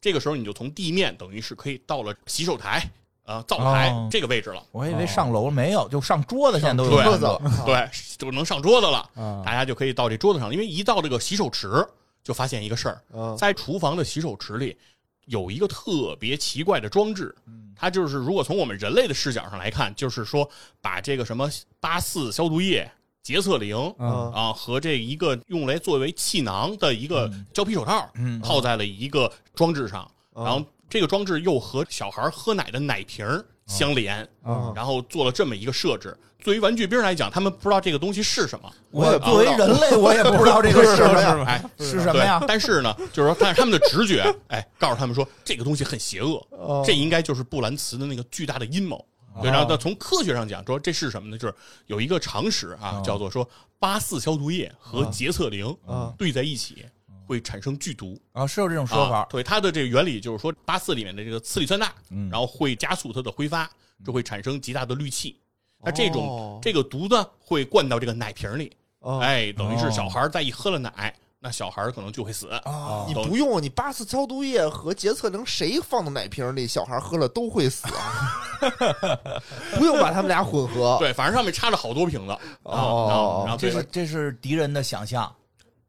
[0.00, 2.90] 这个时候你就从地面等于是可以到了洗手台、
[3.24, 4.62] 呃灶台、哦这个位置了。
[4.70, 7.26] 我还以为上楼没有，就上桌子，现在都有桌子
[7.64, 10.52] 对，就能上桌子了，啊大家就可以到这桌子上。
[10.52, 11.86] 因为一到这个洗手池，
[12.22, 14.76] 就发现一个事儿，嗯在厨房的洗手池里
[15.26, 17.34] 有一个特别奇怪的装置。
[17.76, 20.48] 它就是，如果从我们人类的视角上来看，就是说
[20.80, 22.88] 把这个什么八四消毒液、
[23.20, 33.26] 洁厕灵，嗯啊，和这一个用来作为气囊的一个胶皮手套，嗯套在了一个装置上，嗯然后这个装置又和小孩喝奶的奶瓶
[33.66, 36.16] 相连，啊然后做了这么一个设置。
[36.44, 42.40] 对于玩具兵来讲，他们不知道这个东西是什么，我也作为人类，我也不知道这个是什么呀，哎，是什么呀？
[42.46, 49.04] 但是呢，就是说，但是他们的直觉，哎，告诉他们说这个东西很邪恶，哦这应该就是布兰茨的那个巨大的阴谋。
[49.42, 51.36] 对，然后那从科学上讲，说这是什么呢？
[51.36, 51.52] 就是
[51.86, 53.48] 有一个常识啊，叫做说
[53.80, 56.86] 八四消毒液和洁厕灵啊兑在一起
[57.26, 58.20] 会产生剧毒。
[58.32, 63.68] 啊，是有这种说啊法，对它的这个原理就是说，八四里面的这个次氯酸钠，嗯然后会加速它的挥发，
[64.04, 65.38] 就会产生极大的氯气。
[65.82, 72.48] 那这种、哦这个毒呢，会灌到这个奶瓶里，哦哎，等于是小孩再一喝了奶，那小孩可能就会死。
[72.48, 78.40] 啊你不用，你八四消毒液和洁厕灵谁放到奶瓶里，小孩喝了都会死啊！
[79.76, 80.96] 不用把他们俩混合。
[80.98, 85.30] 对，反正上面插了好多瓶子啊，哦然后这是这是敌人的想象，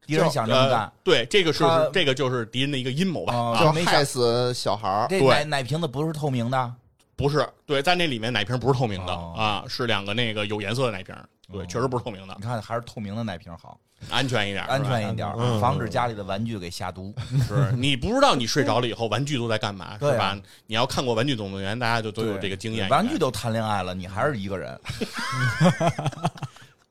[0.05, 0.93] 敌人想这么呃干。
[1.03, 3.59] 对，这个是这个就是敌人的一个阴谋吧？
[3.59, 5.07] 就没想害死小孩儿。
[5.07, 6.73] 对这奶奶瓶子不是透明的，
[7.15, 11.15] 不是，对，在那里面奶瓶不是透明的哦啊，是两个那个有颜色的奶瓶，
[11.51, 17.13] 对，哦确实不是透明的你，看还是透明的奶瓶好，安全一点，安全一点，嗯防止家里的玩具给下毒。
[17.47, 20.37] 是你不知道你睡着了以后玩具都在干嘛，是吧？
[20.67, 22.89] 你要看过《玩具总动员》，大家就都有这个经验。
[22.89, 24.79] 玩具都谈恋爱了，你还是一个人。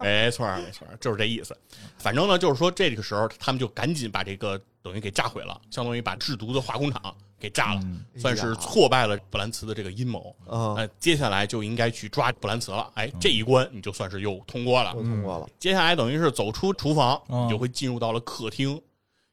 [0.01, 1.57] 没错儿，没错，就是这意思。
[1.99, 10.35] 反正呢，就是说这个时候他们就赶紧把这个等于给炸毁了，相当于把制毒的化工厂给炸了，嗯算是挫败了布兰茨的这个阴谋。
[10.47, 12.91] 嗯，那接下来就应该去抓布兰茨了。
[12.95, 14.93] 哎，这一关你就算是又通过了。
[14.95, 15.49] 我通过了。
[15.59, 18.81] 接下来等于是走出厨房，嗯你就会进入到了客厅。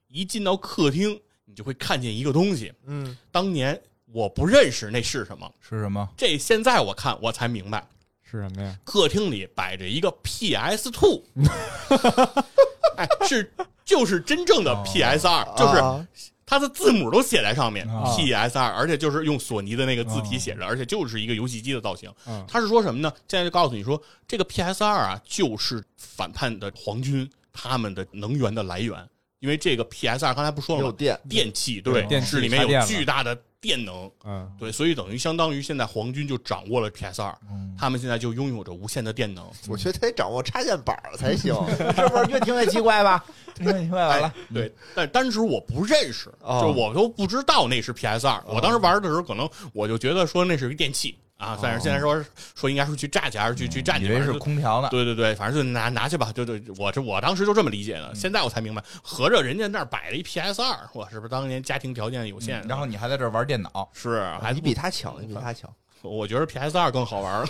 [0.07, 2.73] 一进到客厅，你就会看见一个东西。
[2.85, 6.09] 嗯，当年我不认识那是什么，是什么？
[6.17, 7.87] 这现在我看我才明白，
[8.31, 8.75] 是什么呀？
[8.83, 11.23] 客厅里摆着一个 PS Two，
[12.97, 13.51] 哎，是
[13.83, 16.07] 就是真正的 PS 二、就是啊。
[16.45, 18.13] 它的字母都写在上面、啊。
[18.17, 22.11] PS 二，而且就是用索尼的那个字体写着，而且就是一个游戏机的造型。
[22.27, 22.43] 嗯。
[22.45, 23.09] 他是说什么呢？
[23.27, 29.07] 现在就告诉你说，这个 PS 二啊，就是反叛的皇军他们的能源的来源，
[29.39, 30.87] 因为这个 PS 二刚才不说了吗？
[30.87, 39.43] 有电，电器对，电器是里面有巨大的电能，嗯对，所以等于相当于现在皇军就掌握了 PS 二、嗯他们现在就拥有着无限的电能。
[39.67, 41.51] 我觉得得掌握插线板儿才行。
[41.95, 43.23] 是不是越听越奇怪吧？
[43.59, 44.33] 越听越奇怪完了哎。
[44.53, 52.23] 对，但当时我不认识，哦就我都不知道那是 PS 二、我当时玩的时候，可能我就觉得说那是一个电器啊，但是现在说
[52.55, 54.87] 说应该是去炸去，还是去去炸去，以为是空调呢。
[54.91, 62.61] 对对对，反正就拿拿去吧，就就我这我当时就这么理解的，现在我才明白，合着人家那儿摆了一 PS 二，我是不是当年家庭条件有限？
[62.61, 65.69] 嗯然后你还在这儿玩电脑，是还你比他强，你比他强。
[66.03, 67.45] 我觉得 PS 二更好玩儿。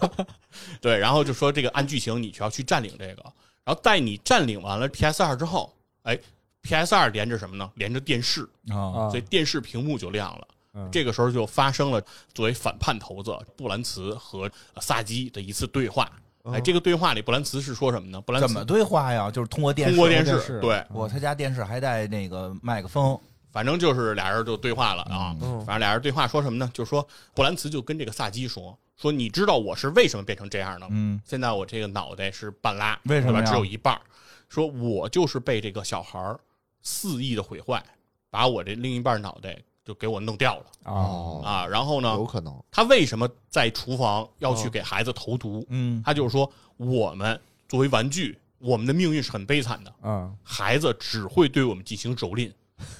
[0.80, 3.22] 对，然后就说这个按剧情你需要去占领这个，
[3.64, 6.18] 然后在你占领完了 PS 二之后，哎
[6.62, 7.70] ，PS 二连着什么呢？
[7.76, 10.48] 连着电视，啊，啊所以电视屏幕就亮了。
[10.74, 12.00] 嗯这个时候就发生了
[12.32, 16.10] 作为反叛头子布兰茨和呃萨基的一次对话。
[16.44, 18.20] 哎，这个对话里，布兰茨是说什么呢？
[18.20, 19.30] 布兰茨怎么对话呀？
[19.30, 19.94] 就是通过电视。
[19.94, 23.18] 通过电视，对，我他家电视还带那个麦克风。
[23.52, 25.36] 反正就是俩人就对话了啊。
[25.42, 26.70] 嗯反正俩人对话说什么呢？
[26.72, 30.86] 就说布兰茨就跟这个萨基说说，你知道我是为什么变成这样的吗？
[30.92, 34.00] 嗯，现在我这个脑袋是半拉，为什么只有一半。
[34.48, 36.34] 说我就是被这个小孩
[36.80, 37.84] 肆意的毁坏，
[38.30, 39.58] 把我这另一半脑袋
[39.90, 41.66] 就给我弄掉了哦啊。
[41.66, 42.54] 然后呢有，可能。
[42.70, 45.66] 他为什么在厨房要去给孩子投毒？
[45.68, 52.52] 嗯，他就是说，我们作为玩具，我们的命运是很悲惨的，嗯孩子只会对我们进行蹂躏，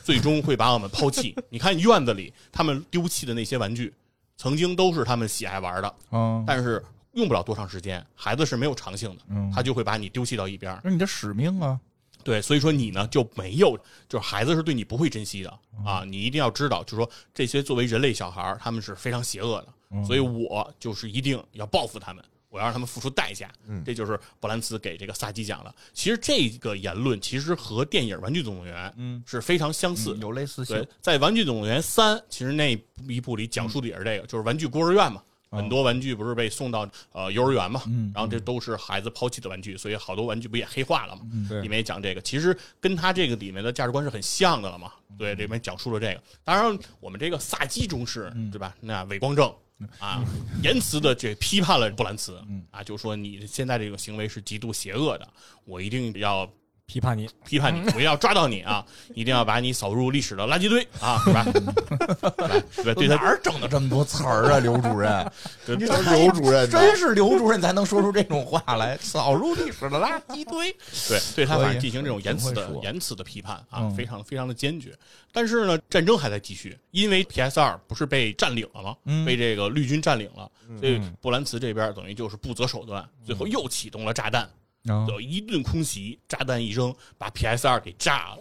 [0.03, 1.37] 最终会把我们抛弃。
[1.49, 3.95] 你看院子里他们丢弃的那些玩具，
[4.37, 10.77] 曾经都是他们喜爱玩的，嗯，但是用不了多长时间，孩子是没有长性的，嗯他就会把你丢弃到一边。
[10.83, 11.79] 那是你的使命啊。
[12.23, 13.79] 对，所以说你呢就没有，
[14.09, 16.05] 就是孩子是对你不会珍惜的嗯啊！
[16.07, 23.51] 你一定要知道，就是说这些作为人类小孩儿，他们是非常邪恶的，嗯所以我就是一定要报复他们，我要让他们付出代价。
[23.67, 25.75] 嗯这就是布兰茨给这个萨基讲的。
[25.93, 30.17] 其实这个言论其实和电影《玩具总动员》嗯是非常相似。
[30.21, 32.79] 有类似性对，，在《玩具总动员三》其实那
[33.09, 35.23] 一部里讲述的也是这个，就是玩具孤儿院嘛。
[35.51, 41.23] 很多玩具不是被送到呃幼儿园嘛，嗯然后这都是孩子抛弃的玩具，所以好多玩具不也黑化了嘛？
[41.49, 44.93] 对里面也讲这个，其实跟他这个里面的价值观是很像的了嘛。
[45.19, 46.23] 对，里面讲述了这个。
[46.45, 48.75] 当然，我们这个萨基中士，对吧？
[48.81, 49.53] 那伪光正
[49.99, 50.25] 啊，
[50.63, 55.29] 言辞的这批判了布兰茨啊，就说你现在这个行为是极度邪恶的，
[55.65, 56.51] 我一定要
[56.91, 58.85] 批判你，批判你， 我要抓到你啊！
[59.15, 61.47] 一定要把你扫入历史的垃圾堆啊，是吧？
[62.49, 65.25] 来，对对他哪儿整的这么多词儿啊， 刘主任？
[65.69, 70.73] 你刘主任真是刘主任才能说出这种话来，扫入历史的垃圾堆。
[71.09, 74.93] 对对他反正进行这种言辞的言辞的批判啊，嗯非常非常的坚决。
[75.33, 78.97] 但是呢，战争还在继续，因为 PS 二不是被占领了吗？
[79.05, 80.51] 嗯被这个绿军占领了，
[80.81, 84.51] 所以嗯布兰茨这边等于就是不择手段，最后又启动了炸弹，
[84.89, 88.39] 啊有一顿空袭，炸弹一扔，把 PS 二给炸了。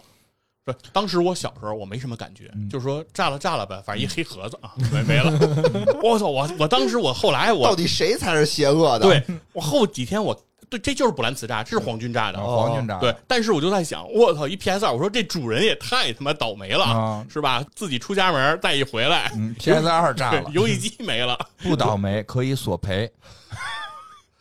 [0.66, 5.32] 说，当时我小时候我没什么感觉，嗯就是说炸了炸了呗，反正一黑盒子啊，没没了。
[6.02, 6.26] 我操！
[6.26, 9.06] 我我当时我后来我到底谁才是邪恶的？
[9.06, 9.22] 对
[9.52, 17.64] 我后几天我对这就是布兰茨炸，这是皇军炸的，哦黄军炸对，但是我就在想，我操，一 PS 二，我说这主人也太他妈倒霉了，啊是吧？
[17.74, 23.10] 自己出家门再一回来，嗯，PS 二炸了，游戏机没了，不倒霉可以索赔，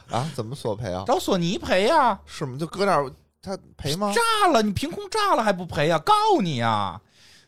[0.10, 1.04] 啊，怎么索赔啊？
[1.08, 2.20] 找索尼赔呀。
[2.26, 2.58] 是吗？
[2.60, 4.14] 就搁那儿，他赔吗？
[4.14, 6.00] 炸了，你凭空炸了还不赔呀？
[6.00, 7.00] 告你呀！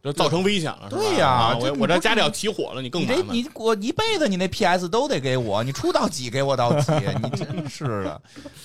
[0.04, 3.28] 就造成危险了，对呀啊我我这家里要起火了，你更你麻烦。
[3.28, 8.22] 这你我一辈子你那 PS 都得给我，你出到几给我到几，你真是的，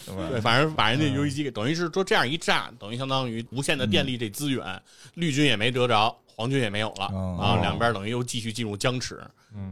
[0.07, 0.23] 对吧？
[0.31, 4.83] 对，反正把人家游戏机给，等于是说这样一炸，等于相当于无限的电力这资源，
[5.13, 9.21] 绿军也没得着，黄军也没有了哦啊，两边等于又继续进入僵持。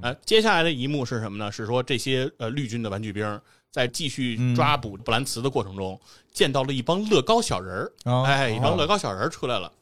[0.03, 1.51] 呃，接下来的一幕是什么呢？
[1.51, 3.41] 是说这些呃绿军的玩具兵
[3.75, 6.01] 在继续抓捕布兰茨的过程中，
[6.33, 9.73] 见到了一帮乐高小人儿，哦哎，一帮乐高小人儿出来了。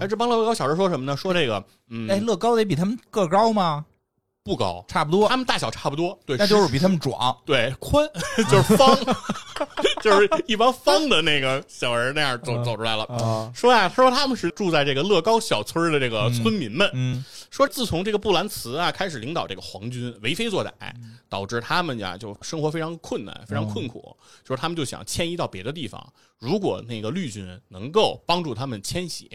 [0.00, 1.16] 哎，这帮乐高小人儿说什么呢？
[1.16, 3.84] 说这个，嗯，哎，乐高得比他们个高吗？
[4.44, 7.36] 不高，差不多，他们大小差不多，对，那就是比他们壮。
[7.44, 8.08] 对宽，
[8.48, 8.96] 就是方，
[10.00, 13.02] 就是一帮方的那个小人那样走嗯走出来了。
[13.06, 16.88] 啊，说呀，说他们是住在这个乐高小村的这个村民们。
[16.94, 20.70] 嗯说自从这个布兰茨啊开始领导这个皇军为非作歹，
[21.28, 24.16] 导致他们呀就生活非常困难，非常困苦。
[24.44, 26.00] 就是他们就想迁移到别的地方。
[26.38, 29.28] 如果那个绿军能够帮助他们迁徙，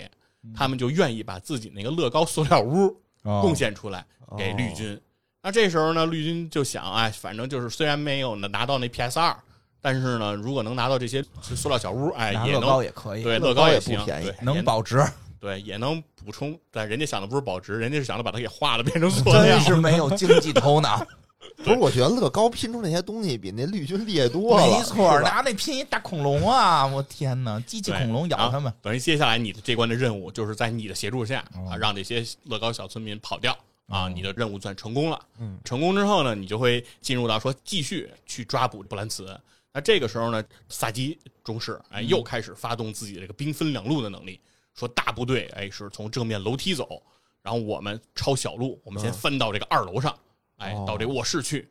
[0.56, 2.88] 他们就愿意把自己那个乐高塑料屋
[3.24, 4.06] 哦贡献出来
[4.38, 5.00] 给绿军。
[5.42, 9.38] 那这时候呢，绿军就想，哎，反正就是虽然没有拿到那 PS 二，
[9.82, 15.06] 但是呢，如果能拿到这些塑料小屋，哎，乐也能高也可以，对乐高也行，不便宜对能保值，
[15.46, 16.58] 对也能补充。
[16.72, 19.62] 但人家想的不是保值，人家是想着把它给化了，变成塑料真。
[19.62, 21.06] 是没有经济头脑。
[21.58, 24.66] 不是，我觉得乐高拼出那些东西比那绿军厉害多了。
[24.66, 26.86] 没错，拿那拼一大恐龙啊！
[26.86, 28.74] 我天哪，机器恐龙咬他们。
[28.82, 33.54] 等于接下来你的这关的任务就是在你的协助下哦啊，让这些乐高小村民跑掉
[33.88, 35.20] 啊，哦你的任务算成功了。
[35.40, 39.40] 嗯，成功之后呢，你就会进入到说继续去抓捕布兰茨。
[39.72, 44.40] 那这个时候呢，萨基中士哎嗯又开始发动自己的这个兵分两路的能力，
[44.76, 47.02] 说大部队哎是从正面楼梯走，
[47.42, 50.16] 然后我们抄小路，我们先嗯翻到这个二楼上，
[50.58, 51.68] 哎哦到这个卧室去。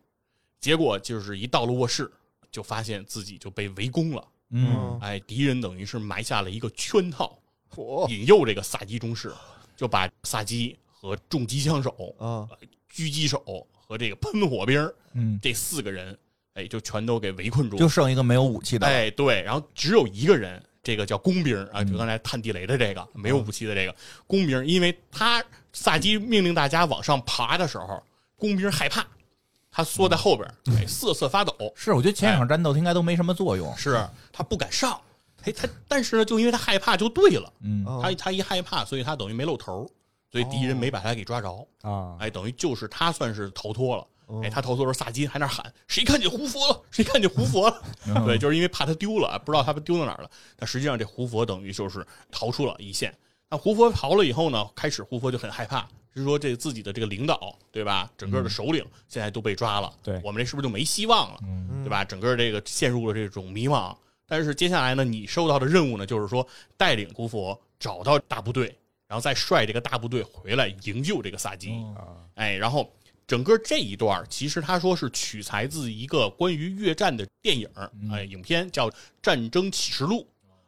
[0.59, 2.11] 结果就是一到了卧室，
[2.51, 4.29] 就发现自己就被围攻了。
[4.51, 7.39] 嗯，哎，敌人等于是埋下了一个圈套，
[7.75, 9.31] 嚯引诱这个萨基中士，
[9.77, 12.49] 就把萨基和重机枪手、啊，
[12.91, 16.17] 狙击手和这个喷火兵嗯，这四个人，
[16.55, 17.77] 哎，就全都给围困住。
[17.77, 18.87] 就剩一个没有武器的。
[18.87, 25.43] 哎，对，然后只有一个人，这个叫工兵啊，嗯就刚才探地雷的这个没有武器的这个工兵，因为他
[25.73, 28.01] 萨基命令大家往上爬的时候，
[28.37, 29.05] 工兵害怕，
[29.71, 31.53] 他缩在后边，哎，瑟瑟发抖。
[31.75, 33.77] 是，我觉得前两场战斗应该都没什么作用。
[33.77, 35.01] 是他不敢上，
[35.45, 37.53] 哎，他但是呢，就因为他害怕，就对了。
[37.63, 39.91] 嗯，啊他他一害怕，所以他等于没露头，
[40.31, 41.67] 所以敌人没把他给抓着。
[41.83, 44.07] 啊，哎，等于就是他算是逃脱了。
[44.27, 46.83] 哦哎，他逃脱的时候，萨金还那喊：“谁看见胡佛了？
[46.91, 50.31] 谁看见胡佛了？” 嗯对，就是因为怕他丢了，不知道他丢到哪儿了。
[50.57, 53.15] 但实际上，这胡佛等于就是逃出了一线。
[53.51, 58.11] 那胡佛逃了以后呢，开始胡佛就很害怕，是说这自己的这个领导，对吧？
[58.17, 61.39] 整个的首领现在都被抓了，对我们这是不是就没希望了？
[61.43, 62.05] 嗯对吧？
[62.05, 63.95] 整个这个陷入了这种迷茫。
[64.27, 66.47] 但是接下来呢，你受到的任务呢，就是说
[66.79, 68.75] 带领胡佛找到大部队，
[69.07, 71.73] 然后再率这个大部队回来营救这个萨基。
[71.95, 72.91] 哦哎，然后
[73.27, 77.69] 整个这一段儿其实他说是取材自一个关于越战的电影
[78.13, 78.91] 哎，影片叫
[79.23, 80.21] 《战争启示录》。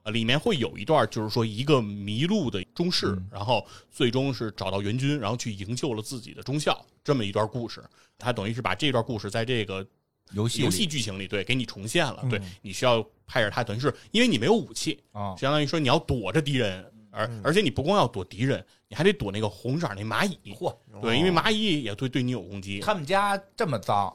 [0.03, 7.83] 啊，里面会有一段，就是说一个迷路的中士，嗯然后最终是找到援军，然后去营救了自己的中校，这么一段故事。
[8.17, 9.85] 他等于是把这段故事在这个
[10.33, 12.21] 游戏游戏剧情里，对，给你重现了。
[12.23, 20.55] 嗯对你需要派着他，等于是因为你没有武器，啊，相当于说你要躲着敌人，而而且你不光要躲敌人，你还得躲那个红色那蚂蚁。
[20.55, 22.81] 嚯，对，因为蚂蚁也会对你有攻击。
[22.81, 24.15] 他们家这么脏，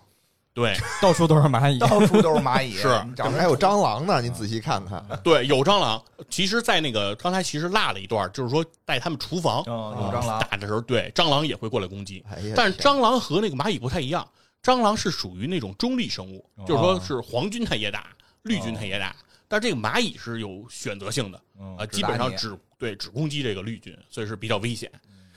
[0.54, 1.80] 对 到处都是蚂蚁。
[1.80, 5.04] 到处都是蚂蚁， 是你找人还有蟑螂呢，你仔细看看。
[5.24, 6.02] 对，有蟑螂。
[6.30, 12.24] 其实，在那个刚才其实落了一段，就是说在他们厨房嗯，有蟑螂，打的时候，对蟑螂也会过来攻击。
[12.30, 14.28] 哎呀，但是蟑螂和那个蚂蚁不太一样，
[14.62, 18.08] 蟑螂是属于那种中立生物，哦就是说是黄军它也打，
[18.44, 19.16] 绿军它也打，
[19.48, 24.92] 但是这个蚂蚁是有选择性的，嗯啊，基本上只只对只攻击这个绿军，所以是比较危险。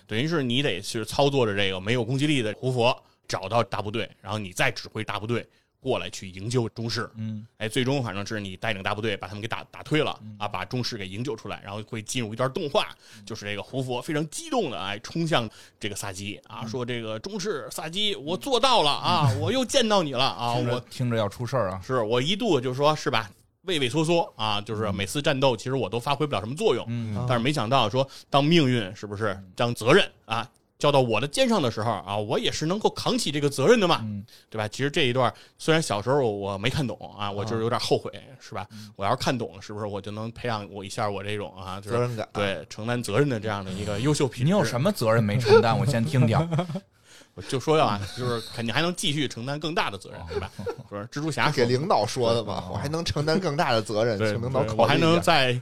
[0.07, 5.47] 等于是你得去操作着这个没有攻击力的胡佛，找到大部队，然后你再指挥大部队
[5.79, 7.11] 过来去营救中士。
[7.17, 12.89] 嗯哎，最终反正是你带领大部队把他们给打打退了啊，把中士给营救出来，然后会进入一段动画，
[13.27, 15.47] 就是这个胡佛非常激动的哎冲向
[15.79, 23.31] 这个萨基啊，说这个中士萨基，我做到了啊， 我又见到你了啊，我听着要出事儿啊，是我一度就说是吧，
[23.65, 34.69] 畏畏缩缩啊，就是每次战斗其实我都发挥不了什么作用，嗯但是没想到说当命运是不是将责任啊交到我的肩上的时候啊，我也是能够扛起这个责任的嘛，嗯对吧？
[34.69, 38.67] 其实这一段虽然小时候我没看懂啊，我就是有点后悔，是吧？
[38.73, 42.29] 嗯我要是看懂了，是不是我就能培养我一下我这种啊，就是责任感。
[42.35, 44.45] 对承担责任的这样的一个优秀品质？
[44.45, 45.79] 你有什么责任没承担？
[45.79, 46.37] 我先听听。
[47.35, 50.51] 我就说要啊，就是肯定还能继续承担更大的责任，对吧？
[50.89, 54.97] 不是蜘蛛侠给领导说的嘛，我还能承担更大的责任，对，请领导对我还。
[54.97, 55.61] 能再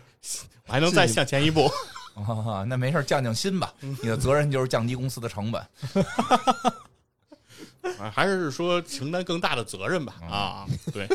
[0.66, 1.70] 我还能再向前一步。
[2.14, 3.72] 啊，那没事，降降薪吧。
[3.80, 5.62] 你的责任就是降低公司的成本。
[7.98, 10.14] 啊，还是说承担更大的责任吧？
[10.30, 11.08] 啊，对，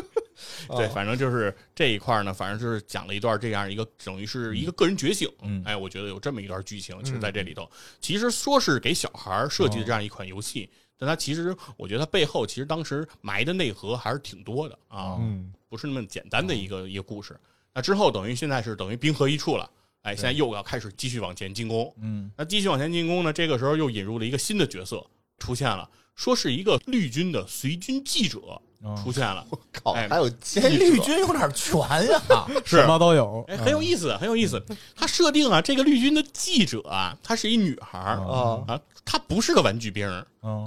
[0.68, 5.28] 对，啊反正就是这一块儿呢，反正就是讲了一段这样一个等于是一个个人觉醒。
[5.42, 7.70] 嗯哎，我觉得有这么一段剧情，其实在这里头，
[8.00, 17.38] 其实说是给小孩儿设计的这样一款游戏，但它其实我觉得它背后其实当时埋的内核还是挺多的啊，嗯，不是那么简单的一个一个故事。
[17.74, 19.70] 那之后等于现在是等于冰河一处了。
[20.02, 25.04] 哎，现在又要开始继续往前进攻，嗯那继续往前进攻呢，这个时候又引入了一个新的角色
[25.38, 28.62] 出现了，说是一个绿军的随军记者
[29.02, 31.78] 出现了， 我靠，哎还有记这者绿军有点全
[32.10, 32.22] 呀。
[32.64, 32.76] 是。
[32.78, 33.44] 什么都有。
[33.48, 34.62] 哎，很有意思，很有意思。
[34.94, 38.16] 他设定啊，这个绿军的记者啊，她是一女孩儿。
[38.20, 40.08] 啊，啊，她不是个玩具兵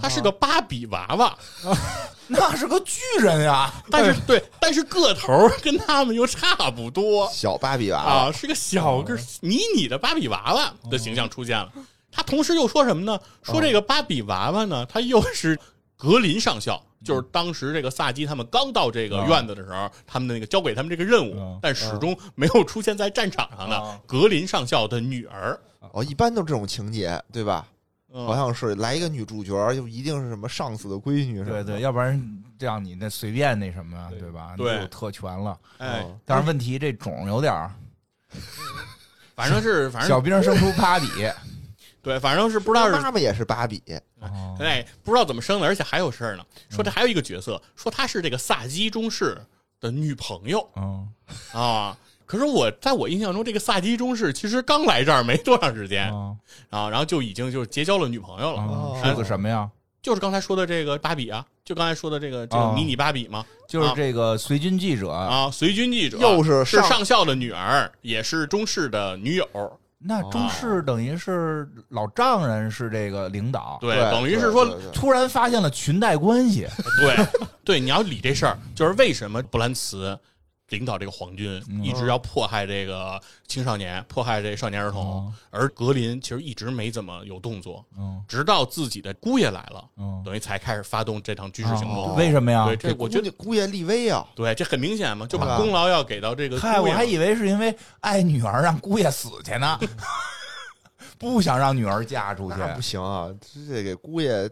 [0.02, 1.38] 她是个芭比娃娃，
[2.28, 3.74] 那是个巨人呀。
[3.90, 7.30] 但是对，但是个头儿跟他们又差不多。
[7.34, 8.12] 小芭比娃娃。
[8.12, 11.72] 啊，是个小个儿迷你的芭比娃娃的形象出现了。
[12.14, 13.18] 他同时又说什么呢？
[13.42, 15.58] 说这个芭比娃娃呢，他又是
[16.02, 25.60] 格林上校，就是当时这个萨基他们刚到这个院子的时候，他们的那个交给他们这个任务嗯，但始终没有出现在战场上的嗯格林上校的女儿。
[25.92, 27.68] 哦，一般都这种情节，对吧？
[28.14, 32.20] 嗯好像是来一个女主角，就一定是什么上司的闺女，对对，要不然
[32.58, 34.54] 这样你那随便那什么，对吧？
[34.58, 35.58] 对你有特权了。
[35.78, 37.72] 哎，哦但是问题这种有点儿，
[39.36, 41.08] 反正是反正小兵生出 芭比。
[42.02, 43.82] 对，反正是不知道是妈妈也是芭比，
[44.20, 44.58] 哦。
[44.60, 46.44] 哎，不知道怎么生的，而且还有事儿呢。
[46.70, 49.38] 说这还有一个角色，说她是这个萨基中士
[49.80, 51.08] 的女朋友嗯，
[51.54, 51.98] 啊。
[52.26, 56.38] 可是我在我印象中，这个萨基中士其实刚来这儿没多长时间嗯
[56.70, 59.70] 啊，然后就已经就是结交了女朋友了，嗯是个什么呀？
[60.02, 62.74] 就是刚才说的这个芭比啊，就刚才说的这个这个哦。
[62.74, 63.46] 迷你芭比嘛。
[63.68, 69.46] 就是这个随军记者，啊，随军记者又是是上上校的女儿，也是中士的女友，
[70.04, 76.68] 那中士等于是老丈人是这个领导，对，等于是说突然发现了裙带关系。
[77.00, 77.26] 对
[77.64, 80.18] 对，你要理这事儿，就是为什么布兰茨
[80.72, 92.12] 领导这个皇军嗯一直要迫害这个青少年，迫害这少年儿童，嗯而格林其实一直没怎么有动作，嗯直到自己的姑爷来了，嗯，等于才开始发动这场军事行动。
[92.12, 92.66] 哦为什么呀？
[92.66, 99.78] 对，这我觉得得姑爷立威啊，对，这很明显嘛，就把功劳要给到这个嗨，我还以为是因为爱女儿让姑爷死去呢，
[101.20, 102.58] 不想让女儿嫁出去。
[102.76, 104.50] 不行啊，这得给姑爷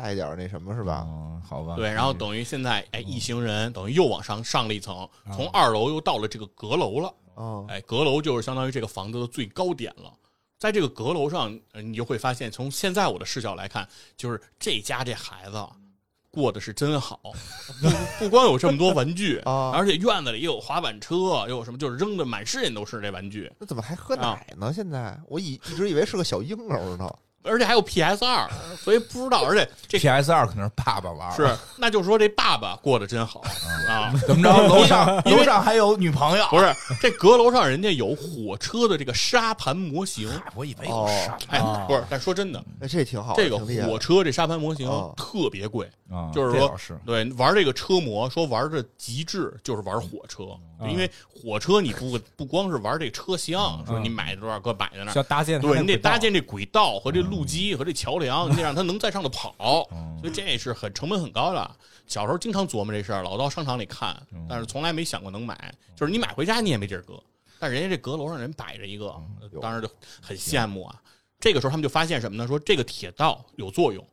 [0.00, 1.04] 带点那什么是吧？
[1.08, 1.74] 嗯，好吧。
[1.74, 7.12] 对，然后等于现在哎，一行人等于又往上上了一层，嗯从二楼又到了这个阁楼了。
[7.36, 10.12] 嗯，哎，阁楼就是相当于这个房子的最高点了。
[10.56, 15.66] 在这个阁楼上，呃你就会发现，从现在我的视角来看，就是这家这孩子
[16.30, 17.18] 过得是真好，
[17.80, 21.16] 不不光有这么多玩具啊 而且院子里又有滑板车，
[21.48, 23.50] 又有什么，就是扔的满世界都是这玩具。
[23.58, 24.72] 那怎么还喝奶呢？
[24.72, 27.12] 现在我以一直以为是个小婴儿呢。
[27.48, 28.48] 而且还有 PS 二，
[28.82, 33.40] 所以不知道，而且这 PS 二可能是爸爸玩儿，是， 那就说这爸爸过得真好
[33.88, 34.12] 啊。
[34.26, 34.68] 怎么着？
[34.68, 36.46] 楼上楼上还有女朋友？
[36.50, 50.44] 不是，这阁楼上人家有火车的这个沙盘模型，我以为有哦啥哎啊，不是，但说真的，哎，这挺好，这个火车这沙盘模型哦特别贵，啊，就是说是对玩这个车模，说玩的极致就是玩火车，
[50.88, 55.12] 因为火车你不不光是玩这车厢，说你买多少个摆在那
[55.60, 61.76] 对你得搭建这轨道和这路基和这桥梁， 你得让它能在上头跑，嗯所以这是很成本很高的。
[62.06, 65.72] 小时候经常琢磨这事儿，老到商场里看，嗯但是从来没想过能买。
[65.96, 67.22] 就是你买回家你也没地儿搁，
[67.58, 69.06] 但人家这阁楼上人摆着一个，
[69.40, 71.00] 嗯当时就很羡慕啊。
[71.40, 72.46] 这个时候他们就发现什么呢？
[72.46, 74.04] 说这个铁道有作用，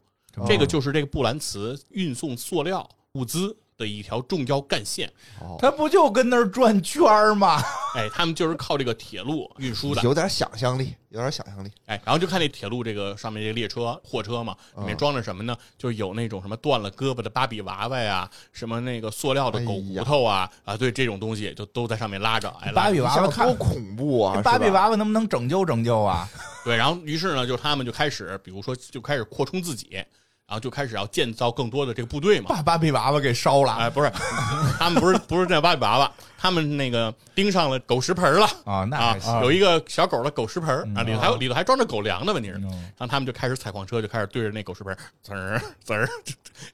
[0.47, 5.11] 这个就是这个布兰茨运送塑料物资的一条重要干线。
[5.41, 7.61] 哦，他不就跟那儿转圈儿吗？
[7.95, 10.01] 哎，他们就是靠这个铁路运输的。
[10.01, 11.71] 有点想象力，有点想象力。
[11.85, 15.55] 哎，然后就看那铁路这个上面这个列车、货车嘛，里面装着什么呢？
[15.77, 22.49] 就有那种什么断了胳膊的芭比娃娃呀，什么那个塑料的狗骨头啊，啊，对这种东西就都在上面拉着。
[22.61, 24.41] 哎，芭比娃娃多恐怖啊！
[24.41, 26.27] 芭比娃娃能不能拯救拯救啊？
[26.65, 30.03] 对，然后于是呢，就他们就开始，比如说就开始扩充自己，
[30.47, 32.45] 然后就开始要建造更多的这个部队嘛。
[32.49, 34.11] 把芭比娃娃给烧了哎，不是，
[34.77, 38.45] 他们不是不是这芭比娃娃， 他们那个盯上了狗食盆了。
[38.63, 38.83] 啊？
[38.89, 46.07] 那啊还行，有一个小狗的狗食盆儿啊，里头还有嗯里头还装着狗粮呢，问题是，嗯然后他们就开始采矿车，就开始对着那狗食盆儿滋儿滋儿，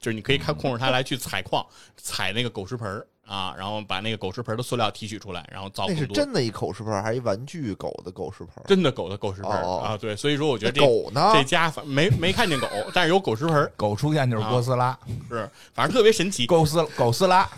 [0.00, 1.64] 就是你可以看控制它来去采矿，
[1.96, 8.62] 采那个狗食盆儿啊，然后把那个狗食盆的塑料提取出来，然后造那是真的一狗食盆，还是一玩具狗的狗食盆？
[8.66, 14.98] 真的狗的狗食盆啊，对，所以说我觉得这狗呢这家反没没看见狗，但是有狗食盆，狗出现就是哥斯拉，
[15.30, 17.48] 是反正特别神奇，狗斯狗斯拉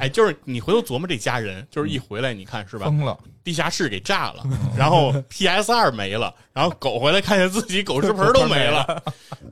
[0.00, 2.86] 哎，就是你回头琢磨这家人，就是一回来你看是吧？
[2.86, 4.42] 疯了，地下室给炸了，
[4.74, 9.02] 然后 PS 二没了，然后狗回来看见自己狗食盆都没了，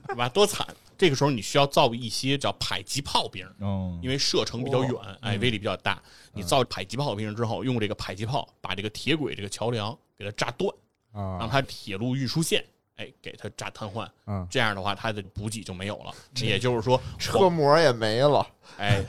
[0.09, 0.31] 是吧？
[0.31, 0.67] 多惨！
[0.99, 6.03] 这个时候你需要造一些叫迫击炮兵，嗯，因为射程比较远，哎，威力比较大。
[6.33, 10.75] 你造迫击炮兵之后，用这个迫击炮把这个铁轨这个桥梁给它炸断，
[11.15, 12.65] 让啊，它铁路运输线。
[12.97, 16.13] 哎，给它炸瘫痪，嗯这样的话，它的补给就没有了。
[16.35, 18.45] 也就是说，车模也没了，
[18.77, 19.01] 哎，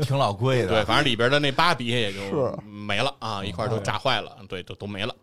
[0.00, 0.68] 挺老贵的。
[0.68, 5.14] 对，反正里边的那芭比也就没了啊，一块都炸坏了，对，都都没了。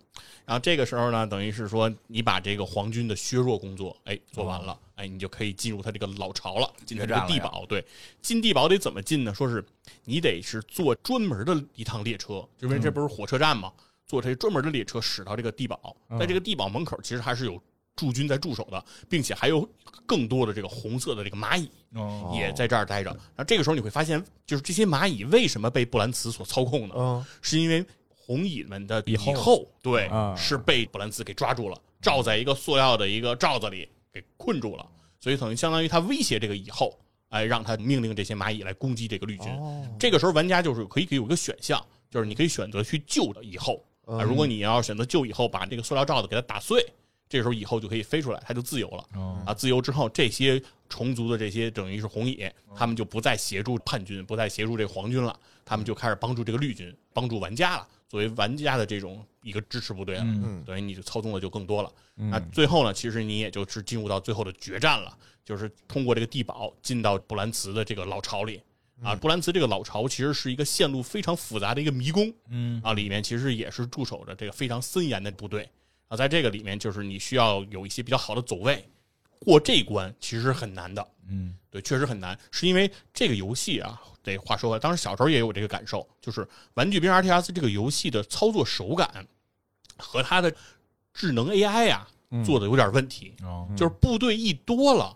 [0.46, 7.66] 然后这个时候呢，等于是说你把这个皇军的削弱工作，哎，做完了，哎，你就可以进入他这个老巢了，进他这个地堡。
[7.68, 7.86] 对，
[8.22, 9.34] 进地堡得怎么进呢？
[9.34, 9.64] 说是
[10.04, 13.72] 你得是坐专门的一趟列车，因为这不是火车站吗？
[14.06, 17.60] 坐这专门的列车驶到这个地堡，在这个地堡门口其实还是有
[17.96, 19.68] 驻军在驻守的，并且还有
[20.06, 21.70] 更多的这个红色的这个蚂蚁。
[21.96, 23.10] 哦，也在这儿待着。
[23.12, 26.96] 然后这个时候你会发现，就是这些蚂蚁为什么被布兰茨所操控呢？
[26.98, 27.86] 嗯，是因为
[28.26, 34.88] 红蚁们的蚁后后对、啊是被布兰茨给抓住了，罩在一个塑料的一个罩子里给困住了，
[35.20, 36.98] 所以等于相当于他威胁这个蚁后，
[37.30, 39.48] 哎，让他命令这些蚂蚁来攻击这个绿军。
[39.54, 44.22] 哦，这个时候玩家就是可以有一个选项，就是你可以选择去救蚁后啊。
[44.22, 46.82] 嗯如果你要选择救蚁后，把这个塑料罩子给它打碎，
[47.28, 49.06] 这时候蚁后就可以飞出来，它就自由了。
[49.16, 57.88] 哦啊，自由之后，这些虫族的这些等于是红蚁，他们就不再协助叛军，不再协助这个皇军了，他们就开始帮助这个绿军，帮助玩家了。
[58.14, 60.64] 作为玩家的这种一个支持部队了，嗯。
[60.64, 61.92] 等于你就操纵的就更多了。
[62.18, 62.30] 嗯。
[62.30, 68.62] 那最后呢，其实你也就是进入到最后的决战了，就是通过这个地堡进到布兰茨的这个老巢里。
[69.02, 72.80] 啊，布兰茨这个老巢其实是一个线路非常复杂的一个迷宫，嗯。
[72.84, 75.68] 啊，里面其实也是驻守着这个非常森严的部队。
[76.08, 78.88] 啊，在这个里面就是你需要有一些比较好的走位，
[79.40, 81.58] 过这一关其实很难的，嗯。
[81.72, 86.42] 对，确实很难，是因为这个游戏啊，得话说回来，当时小时候也有这个感受，就是
[86.76, 89.28] 《玩具兵 RTS》这个游戏的操作手感
[89.98, 90.54] 和它的
[91.14, 95.16] 智能 AI 啊嗯做的有点问题，哦就是部队一多了，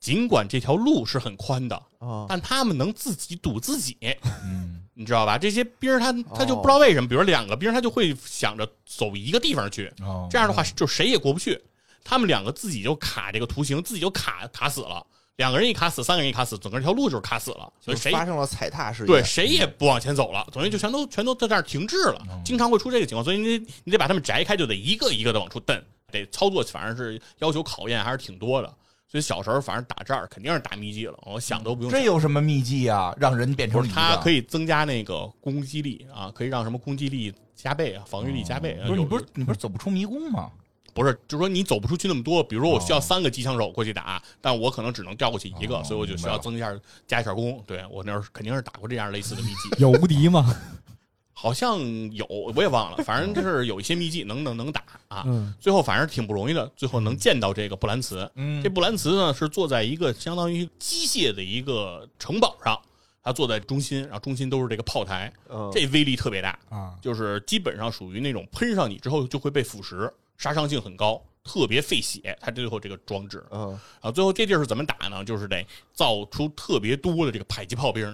[0.00, 3.96] 尽管这条路是很宽的，啊，但他们能自己堵自己。
[4.42, 5.38] 嗯你知道吧？
[5.38, 11.62] 这些兵儿他他就哦不知道为什么，比如两个兵儿他就会想着走一个地方去，哦，这样的话就谁也过不去。
[12.02, 15.06] 他们两个自己就卡这个图形，自己就卡卡死了。
[15.38, 22.20] 两个人一卡死，三个人一卡死，整个这条路就是卡死了，所以谁发生了踩踏事件，对谁也不往前走了，等于就全都全都在这儿停滞了。
[22.44, 25.80] 经常会出这个情况，所以你得你得把他们摘开，就得一个一个的往出蹬。
[26.10, 28.68] 得操作反正是要求考验还是挺多的。
[29.06, 32.04] 所以小时候反正打这儿肯定是打秘籍了，我想都不用想这。
[32.04, 33.14] 有什么秘籍啊？
[33.16, 38.76] 让人变成不是，它可以以增加那个攻击力啊，可以让什么攻击力加倍啊，防御力加倍。
[38.82, 40.50] 啊不是你不是你不是走不出迷宫吗？
[40.98, 42.42] 不是，就是说你走不出去那么多。
[42.42, 46.74] 比如说我需要哦三个机枪手过去打，但我可能只能调过去一个，哦所以我就需要增一下
[47.06, 47.62] 加一下攻。
[47.66, 50.54] 对我那儿肯定是打过这样类似的秘籍， 有无敌吗？
[51.32, 51.78] 好像
[52.12, 55.22] 有，我也忘了，反正就是有一些秘籍能能能打啊。
[55.24, 58.28] 嗯最后反正挺不容易的，最后能见到这个布兰茨。
[58.34, 62.76] 嗯这布兰茨呢是坐在一个相当于机械的一个城堡上，
[63.22, 72.36] 他坐在中心，然后中心都是这个炮台，嗯这威力特别大，啊，就是基本上属于那种喷上你之后就会被腐蚀，杀伤性很高，特别费血。
[72.40, 75.22] 它最后这个装置，嗯啊，最后这地儿是怎么打呢？
[75.24, 78.04] 就是得造出特别多的这个迫击炮兵，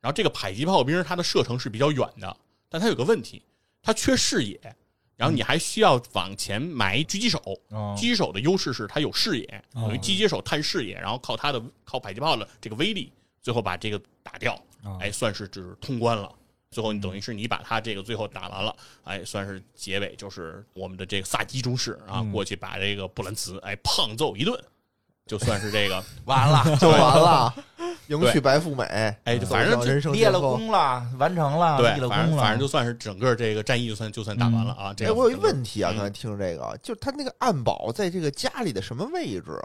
[0.00, 2.36] 然后这个迫击炮兵它的射程是比较远的，
[2.68, 3.42] 但它有个问题，
[3.82, 4.58] 它缺视野，
[5.16, 7.38] 然后你还需要往前埋狙击手。
[7.70, 13.12] 哦狙击手的优势是它有视野，等于哦狙击手探视野，然后靠它的靠迫击炮的这个威力，
[13.42, 16.32] 最后把这个打掉，哦哎，算是就是通关了。
[16.76, 24.62] 最后你等于是你把他这个最后打完了，哎，算是结尾，就是我们的这个萨基中士啊，嗯过去把这个布兰茨哎胖揍一顿，
[25.24, 27.54] 就算是这个 完了，就完了，
[28.08, 28.84] 迎娶白富美，
[29.24, 30.38] 哎，就反正人生立了。
[30.38, 34.92] 功了，完成了，对立，了功了，反正反正就算是整个这个战役就算就算打完了啊。
[34.92, 39.64] 这哎，我有一问题啊，嗯刚才听这个，就是他那个暗堡在这个家里的什么位置啊？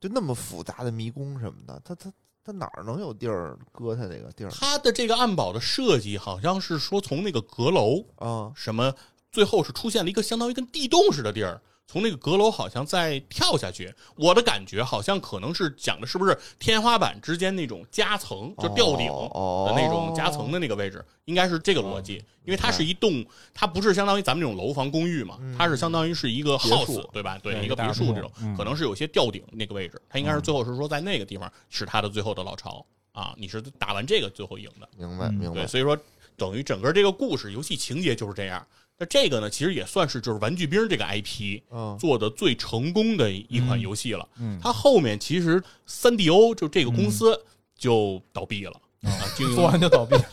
[0.00, 2.12] 就那么复杂的迷宫什么的，他他
[2.44, 8.52] 他哪儿能有地儿搁他那个地儿他的这个暗堡的设计好像是说从那个阁楼啊？
[8.54, 8.94] 什么，
[9.32, 11.60] 最后是出现了一个相当于跟地洞似的地儿。
[11.86, 22.22] 从那个阁楼好像再跳下去，我的感觉好像可能是讲的是不是天花板之间那种夹层，就吊顶哦的那种夹层的那个位置，应该是这个逻辑。
[22.44, 23.24] 因为它是一栋，
[23.54, 27.38] 它不是相当于咱们这种楼房公寓嘛，它是相当于是一个别墅 house，对吧？
[27.42, 34.88] 对，一个别墅这种可能是有些吊顶那个位置，它应该是最后是说在那个地方是它的最后的老巢啊，你是打完这个最后赢的。
[34.98, 35.66] 明白明白。
[35.66, 35.96] 所以说
[36.36, 38.66] 等于整个这个故事游戏情节就是这样。
[38.98, 44.28] 那这个呢，其实也算是就是玩具兵这个 IP 嗯做的最成功的一款游戏了。
[44.38, 47.38] 嗯它后面其实三 DO 就这个公司
[47.76, 49.10] 就倒闭了、啊，
[49.54, 50.16] 做完就倒闭。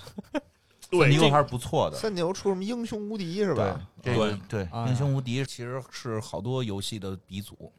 [0.92, 7.72] 对还是不错的，三牛出什么英雄无敌是吧？，这个对哎英雄无敌其实是好多游戏的鼻祖，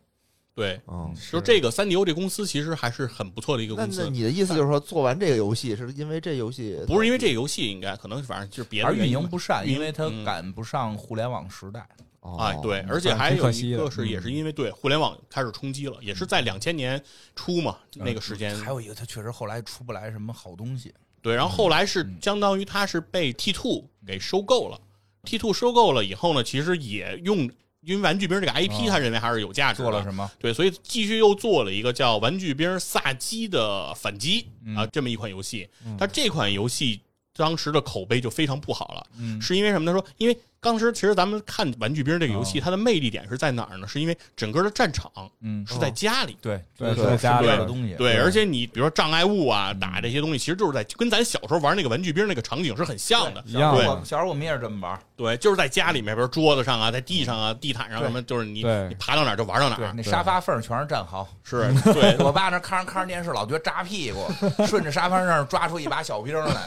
[0.55, 4.05] 对，嗯，就这个三 DO 这公司其实还是很不错的一个公司。
[4.05, 11.87] 那你的意思就是说，做完这个游戏是因为这游戏不是因为这个游戏，应该可能反正就是别的而运营不善，因为它嗯赶不上互联网时代。
[12.21, 17.03] 哦哎，对，而且还有一个是，也是因为对互联网开始冲击了，也是在两千年
[17.35, 20.95] 初嘛，那个时间还有一个，它确实后来出不来什么好东西。
[21.21, 24.81] 对，然后后来是嗯相当于它是被 T two 给收购了
[25.25, 27.51] ，T two 收购了以后呢，其实也用
[27.85, 30.31] 因为玩具兵这个 IP，哦他认为还是有价值的，做了什么？
[30.39, 35.69] 对，所以继续又做了一个叫《玩具兵萨基的反击》嗯啊，这么一款游戏。
[35.99, 37.01] 它这款游戏
[37.37, 39.93] 当时的口碑就非常不好了，嗯是因为什么呢？
[39.93, 43.89] 说因为当时其实咱们看《玩具兵》这个游戏，哦它的魅力点是在哪儿呢？
[43.89, 45.11] 是因为整个的战场
[45.41, 46.37] 嗯，是在家里。
[46.41, 47.95] 对对对在家里的东西。
[47.95, 53.43] 对，而且你比如说障碍物啊，打这些东西，其实就是在跟咱小时候玩那个玩具兵那个场景是很像的。
[53.47, 55.01] 一样对小时候我小时候我们也是这么玩。
[55.17, 59.93] 对，就是在家里面，比如桌子上啊，在地上啊，地毯上什么，就是你你爬到哪儿就玩到哪，儿。
[59.97, 61.27] 那沙发缝全是战壕。
[61.43, 64.27] 是， 对，我爸那看着看着电视，老觉得扎屁股，
[64.67, 66.63] 顺着沙发上抓出一把小兵来，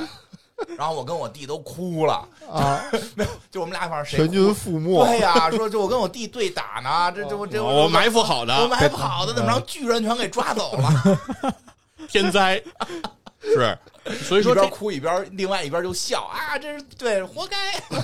[0.77, 2.81] 然后我跟我弟都哭了，啊，
[3.51, 5.05] 就我们俩反正谁全军覆没。
[5.05, 11.59] 对呀，说就我跟我弟对打呢，这这我这我埋伏好的我的埋伏好的，怎么让巨人全给抓走了？
[12.07, 12.61] 天灾，
[13.41, 13.77] 是，
[14.23, 17.57] 所以说这一边哭一边另外一边就笑啊，这是对，活该。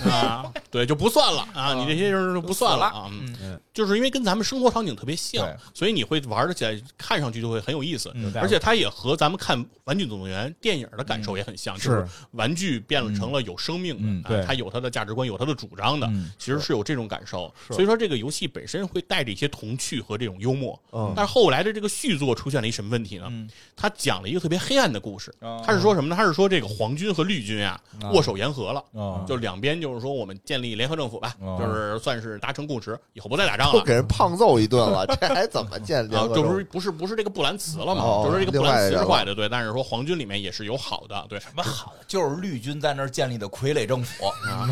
[0.10, 3.10] 啊，对，就不算了啊，你这些人就不算了啊。
[3.12, 8.12] 嗯嗯就是因为跟咱们生活场景特别像，所以你会玩的起来，看上去就会很有意思。
[8.16, 17.54] 嗯而且它也和咱们看《玩具总动员》电影的感受也很像，就是玩具变成了有生命嗯的，啊它有它的价值观，有它的主张的嗯，其实是有这种感受。
[17.70, 20.78] 所以说，这个游戏本身会带着一些童趣和这种幽默。
[20.92, 23.28] 嗯但是后来的这个续作出现了一什么问题呢？
[23.30, 25.62] 嗯他讲了一个特别黑暗的故事哦。
[25.66, 26.16] 他是说什么呢？
[26.16, 28.84] 他是说这个皇军和绿军啊哦握手言和了。
[28.92, 33.74] 哦就两边就是说我们建立联合政府吧，哦就是算是达成共识，以后不再打仗了。
[33.74, 38.02] 都给人胖揍一顿了， 这还怎么建立啊，就不是不是不是这个布兰茨了嘛？
[38.02, 39.48] 哦就是这个布兰茨坏的，对。
[39.48, 44.70] 但是说皇军里面也是有好的，对，什么好的，就是绿军在那儿建立的傀儡政府，啊，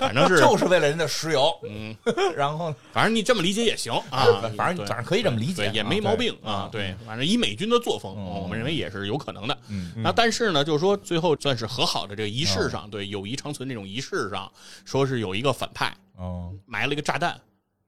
[0.00, 1.52] 反正是 就是为了人的石油。
[1.68, 1.94] 嗯，
[2.36, 4.26] 然后反正你这么理解也行啊，
[4.56, 6.68] 反正反正可以这么理解，也没啊毛病啊。
[6.70, 9.56] 对，反正以美军的作风，嗯我们认为也是有可能的。
[9.68, 14.50] 嗯那但是呢，就是说最后算是和好的这个仪式上，对友谊长存这种仪式上，
[14.84, 17.38] 说是有一个反派哦埋了一个炸弹，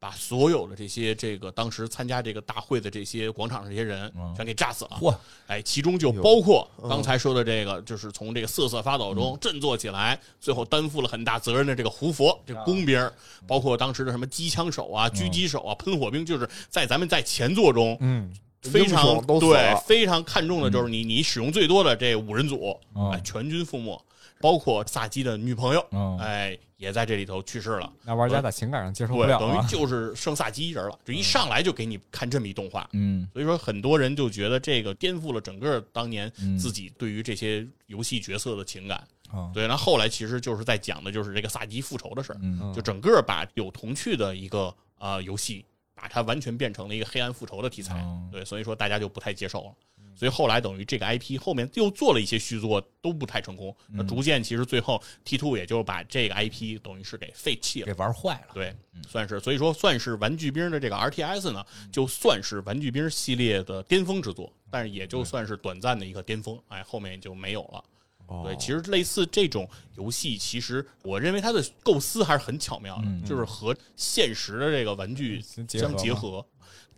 [0.01, 4.93] 把所有的这些这个当时参加这个大会的这些广场上这些人嗯全给炸死了。
[4.99, 5.15] 嚯，
[5.47, 12.99] 哎，其中就包括嗯刚才说的这个，就是从这个瑟瑟发抖中振作起来，最后担负了很大责任的这个胡佛这个工兵，
[13.47, 24.03] 包括当时的什么机枪手啊、狙击手啊、喷火兵，就是在咱们在前作中嗯，非常对非常看重的就是你你使用最多的这五人组，哦哎，全军覆没。
[24.43, 27.93] 包括萨基的女朋友，嗯哎，也在这里头去世了。
[28.05, 29.39] 那玩家在情感上接受不对，了啊。
[29.39, 38.97] 等于就是剩萨基一人了，这一上来就给你看这么一动画，嗯所以说很多人就觉得这个颠覆了整个当年嗯自己对于这些游戏角色的情感。
[39.31, 45.65] 啊对，那后来其实就是在讲的就是这个萨基复仇的事儿，嗯就整个把有童趣的一个呃游戏，
[45.95, 48.01] 把它完全变成了一个黑暗复仇的题材。
[48.01, 49.73] 哦对，所以说大家就不太接受了。
[50.21, 53.75] 所以后来等于这个 IP 后面又做了一些续作，都不太成功。
[53.89, 57.87] 那逐渐其实最后 T two 也就把这个 IP 等于是给废弃了。
[57.87, 58.53] 给玩坏了。
[58.53, 58.77] 对，
[59.09, 67.83] 算是，所以说算是玩具兵的这个 RTS 呢，就算是玩具兵系列的巅峰之作，但是也就算是短暂的一个巅峰，哎，后面就没有了。
[68.27, 69.67] 哦对，其实类似这种
[69.97, 76.47] 游戏，其实我认为它的构思还是很巧妙的，嗯就是和现实的这个玩具相结合。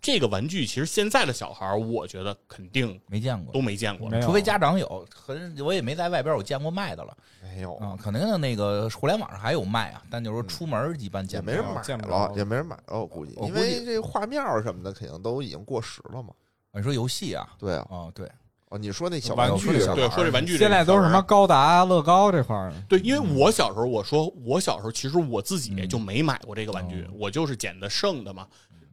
[0.02, 4.10] 这个玩具其实现在的小孩儿，我觉得肯定没见过都，没见过。
[4.20, 7.96] 除非家长有，很我也没在外边我见过卖的了没有，啊。
[7.96, 11.56] 可能那个互联网上还有卖啊，但就是说出门一般见不着。
[11.56, 16.30] 没人买见不了，着也没人买了，我估计，因我估计为这画面儿什么的肯定都已经过时了嘛。
[16.74, 17.48] 你说游戏啊？
[17.56, 18.28] 对啊，啊，对，
[18.70, 28.48] 哦，你说那小玩具对，说这玩具现在都是什么高达、乐高这块儿，对，因为我小时候，我说我小时候其实我自己嗯就没买过这个玩具，哦我就是捡的剩的嘛，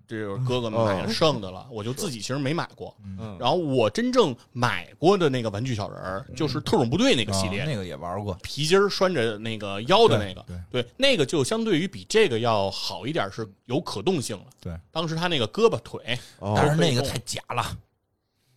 [0.10, 2.96] 这就是哥哥们买的剩的了，我就自己其实没买过。
[3.20, 8.34] 嗯，然后我真正买过的那个玩具小人儿，就是特种部队那个系列，啊那个也玩过。
[8.42, 10.82] 皮筋儿拴着那个腰的那个，对。
[10.82, 14.46] 对，那个就相对于比这个要好一点，是有可动性了。
[14.60, 16.56] 对，当时他那个胳膊腿哦。
[16.58, 17.78] 但是那个太假了，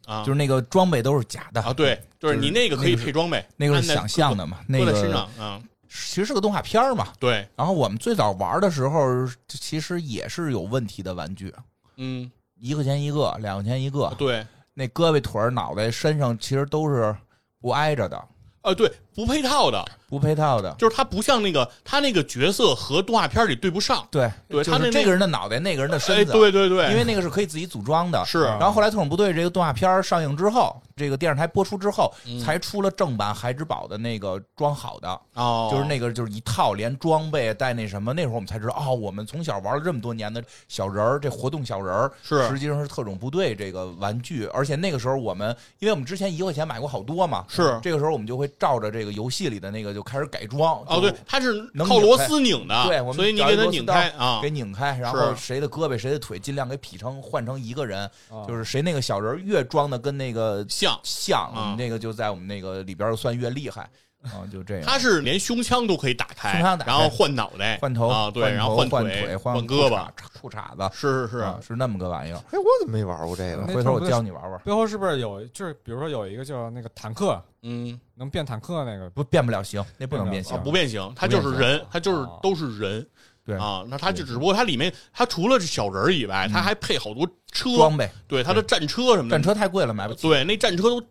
[0.07, 1.61] 啊，就是那个装备都是假的。
[1.61, 4.61] 啊，对，就是你那个可以配装备，那个是想象的嘛。
[4.67, 7.09] 那搁在身个上啊，其实是个动画片儿嘛。
[7.21, 11.55] 对，然后我们最早玩的时候，其实也是有问题的玩具，
[11.97, 14.13] 嗯，一块钱一个，两块钱一个。
[14.17, 17.15] 对，那胳膊腿儿、脑袋、身上其实都是
[17.61, 18.17] 不挨着的，
[18.63, 20.75] 啊，对，不配套的，不配套的。
[20.79, 24.07] 就是他不像那个他那个角色和动画片里对不上。
[24.11, 28.25] 对，对他是这个人的脑袋，那个人的哎，身子，对对对，因为那个是可以自己组装的。
[28.25, 38.13] 是然后后来《特种部队》这个动画片儿上映之后，这个电视台播出之后，嗯才出了正版孩之宝的那个装好的，哦，就是那个就是一套连装备带那什么。
[38.13, 44.47] 那会儿我们才知道，哦，我们从小玩了这么多年的小人儿，这活动小人儿是实际上是特种部队这个玩具。
[44.47, 50.83] 而且那个时候我们，因为我们之前一块钱买过好多嘛，是这个时候我们就会照着这个游戏里的那个就开始改装。
[50.87, 63.89] 哦，对，它是能靠螺拧开丝拧的，对，我们所以你给它拧开啊给，拧开，然后谁的胳膊谁的腿尽量给劈成换成一个人，啊就是谁那个小人越装的跟那个像像，啊那个就在我们那个里边算越厉害
[64.23, 64.85] 啊，就这样。
[64.87, 70.07] 他是连胸腔都可以打开，胸腔打开然后换脑袋、换头啊，对，然后头换腿、换换胳膊，
[70.41, 72.37] 裤衩子，是是是啊，是那么个玩意儿。
[72.37, 73.67] 哎，我怎么没玩过这个？
[73.67, 79.11] 回头我教你玩玩，背后是不是有就是比如说有一个叫那个坦克嗯，能变坦克那个？
[79.11, 83.07] 不变不了形，那不能变啊形，不变形，它就是人，它就是哦都是人。
[83.45, 88.09] 对啊，那它就只不过它里面，它除了小人儿以外，它还配好多车，装备。
[88.29, 90.29] 对它的战车什么的，战车太贵了，买不起。
[90.29, 91.03] 对，那战车都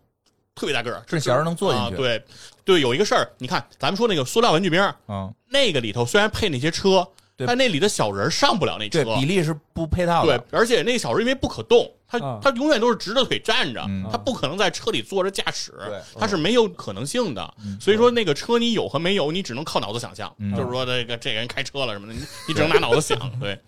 [0.54, 1.96] 特别大个儿，这小人能坐进去啊。
[1.96, 2.22] 对
[2.64, 7.06] 对，有一个事儿，你看咱们说那个塑料玩具兵，嗯，那个里头虽然配那些车，
[7.46, 9.16] 但那里的小人儿上不了那车对，。
[9.16, 17.76] 比例是不配套的对。，而且那个小人因为不可动，他啊他永远都是直着腿站着嗯，他不可能在车里坐着驾驶对，他是没有可能性的嗯。
[17.80, 23.18] 所以说那个车你有和没有，你只能靠脑子想象，嗯就是说这个这个人开车了什么的，你你只能拿脑子想。
[23.40, 23.58] 对，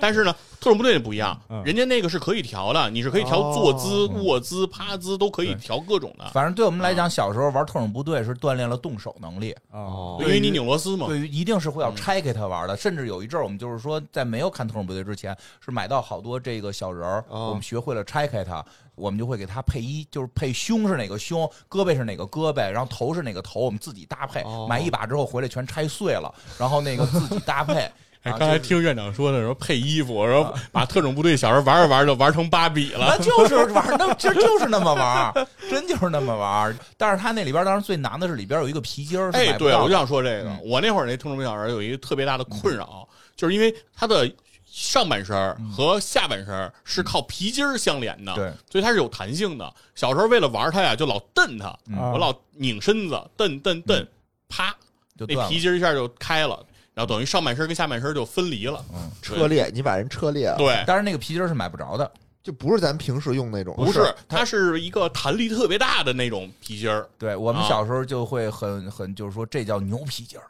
[0.00, 9.54] 但是呢，特种部队不一样嗯，人家那个是可以调的，你是可以调坐姿、卧姿、趴姿都可以调各种的，反正对我们来讲，小时候玩特种部队是锻炼了动手能力。
[9.70, 11.06] 哦，因为你拧螺丝嘛。
[11.06, 18.64] 对于一定是会要拆开它玩的，甚至有一阵儿我们就是说，在没有看特种部队之前，是买到好多这个小人儿，哦我们学会了拆开它，
[18.94, 24.40] 我们就会给它配衣，就是配胸是哪个胸，胳膊是哪个胳膊，然后头是哪个头，我们自己搭配。
[24.42, 27.90] 哦买一把之后回来全拆碎了，然后那个自己搭配。
[28.24, 33.24] 哎，啊刚才听院长说的时候配衣服，然后把特种部队小时候玩着玩着玩成芭比了那。
[33.24, 36.76] 就是玩儿，那这就是那么玩儿，真就是那么玩儿。
[36.96, 43.06] 但是他那里边当时最难的是里边有一个皮筋儿，是哎，对，我就想说这个，嗯我那会儿那特种部队小人有一个特别大的困扰，
[43.36, 44.30] 就是因为他的
[44.64, 49.72] 上半身儿和下半身儿是靠皮筋儿相连的，对，所以它是有弹性的。
[49.94, 54.04] 小时候为了玩它呀，就老蹬它，嗯我老拧身子，蹬蹬蹬，
[54.48, 54.74] 啪，
[55.18, 55.60] 那就那皮。
[55.60, 56.58] 筋儿一下就开了，
[56.94, 58.84] 然后等于上半身跟下半身就分离了。
[58.94, 62.10] 嗯，车裂，你把人车裂了，对，但是那个皮筋儿是买不着的，
[62.42, 67.08] 就不是咱平时用那种，不是，它是一个弹力特别大的那种皮筋儿。
[67.18, 70.46] 对我们啊小时候就会很很就是说这叫牛皮筋儿，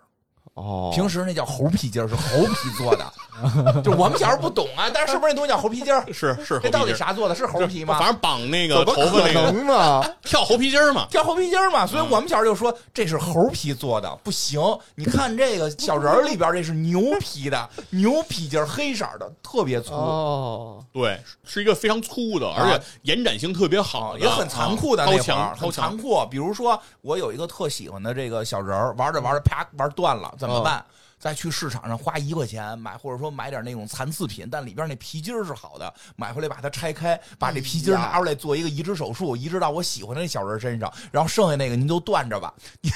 [0.55, 3.12] 哦，平时那叫猴皮筋儿，是猴皮做的。
[3.82, 6.05] 就我们小时候不懂啊，但是是不是那东西叫猴皮筋儿？
[6.12, 7.34] 是是猴皮这到底，啥做的？
[7.34, 7.98] 是猴皮吗？
[7.98, 10.14] 反正绑那个头发那个？
[10.22, 11.07] 跳猴皮筋儿嘛。
[11.11, 14.61] 跳猴皮筋儿嘛，嗯所以我们小时候就说这是猴皮做的，不行。
[14.94, 19.92] 你看这个小人儿里边，这是牛皮的，牛皮筋儿黑色的，特别粗。
[19.94, 25.96] 哦，对，是一个非常粗的，而且延展性特别好也很残酷的那会儿，很残。
[25.98, 26.24] 酷。
[26.30, 30.84] 比如说，我有一个特喜欢的这个小人儿，玩着玩着啪玩断了，怎么办？
[31.16, 42.90] 再去市场上花一块钱买，或者说买点那种残次品，但里边那皮筋儿是好的，买回来把它拆开，把这皮筋拿出来做一个移植手术，移植到我喜欢的那小人身上，然后剩下那个您就断着吧，你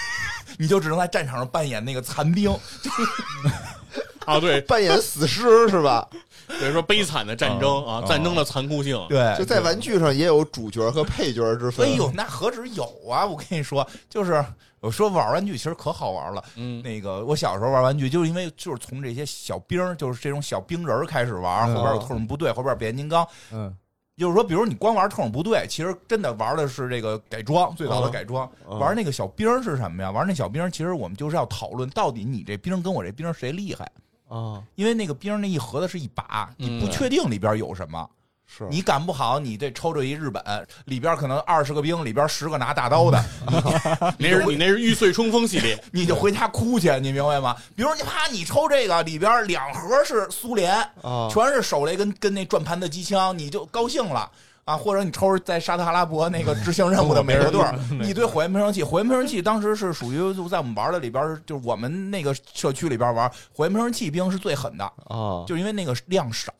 [0.58, 2.52] 你就只能在战场上扮演那个残兵。
[4.26, 6.06] 啊，对， 扮演死尸是吧？
[6.58, 11.86] 比如说悲惨的战争啊，战争的残酷性，对就在玩具上也有主角和配角之分。
[11.86, 13.24] 哎呦，那何止有啊！
[13.26, 14.44] 我跟你说，就是
[14.80, 16.42] 我说玩玩具其实可好玩了。
[16.56, 23.26] 嗯，那个我小时候玩玩具，就是因为就是从这些小兵儿，就是这种小兵人儿开始玩，嗯后边有特种部队，后边有变形金刚。
[23.52, 23.74] 嗯，
[24.16, 28.50] 就是说，比如你光玩特种部队，其实真的玩的是这个改装，最早的哦改装。
[28.64, 30.10] 哦玩那个小兵儿是什么呀？
[30.10, 33.90] 玩那小兵儿，其实我们就是要讨论到底你这兵跟我这兵谁厉害。
[34.28, 38.08] 啊，因为那个兵那一盒子是一把，你不嗯确定里边有什么。
[38.50, 40.42] 是你赶不好，你这抽着一日本，
[40.86, 43.22] 里边可能二十个兵，里边十个拿大刀的，
[44.18, 47.54] 那是你那是玉碎冲锋系列， 你就回家哭去，你明白吗？
[47.76, 54.30] 比如你啪，你抽这个里边两盒是苏联，啊，全是手雷跟跟那转盘的机枪，你就高兴了。
[54.68, 66.52] 啊，或者你抽在沙特阿拉伯那个执行任务的美国 队儿，一堆火焰喷射器，火焰喷射器当时是属于就在我们玩的里边，就是我们那个社区里边玩火焰喷射器兵是最狠的，啊，就是因为那个量少，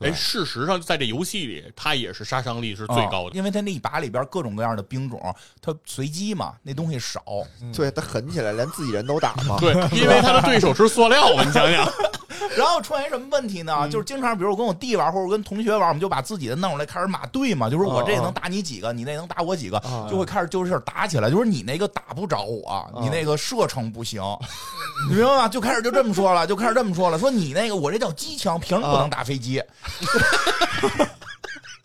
[0.00, 3.30] 哎，事实上在这游戏里，它也是杀伤力是最高的。
[3.30, 5.20] 啊因为它那一把里边各种各样的兵种，
[5.60, 7.22] 它随机嘛，那东西少，
[7.74, 9.58] 对它狠起来连自己人都打嘛。
[9.60, 11.86] 对，因为他的对手是塑料嘛，你想想，
[12.56, 13.76] 然后出现什么问题呢？
[13.82, 21.30] 嗯就是经常，比如我跟我弟玩，或者跟同学玩，我们就把自己的弄出来开始码队嘛，就是我这能打你几个，你那能打我几个，啊就会开始就是打起来。
[21.30, 24.22] 就是你那个打不着我，你那个射程不行，
[25.08, 25.48] 你明白吗？
[25.48, 29.62] 就开始就这么说了，就开始这么说了，说你那个我这叫机枪，凭什么不能打飞机？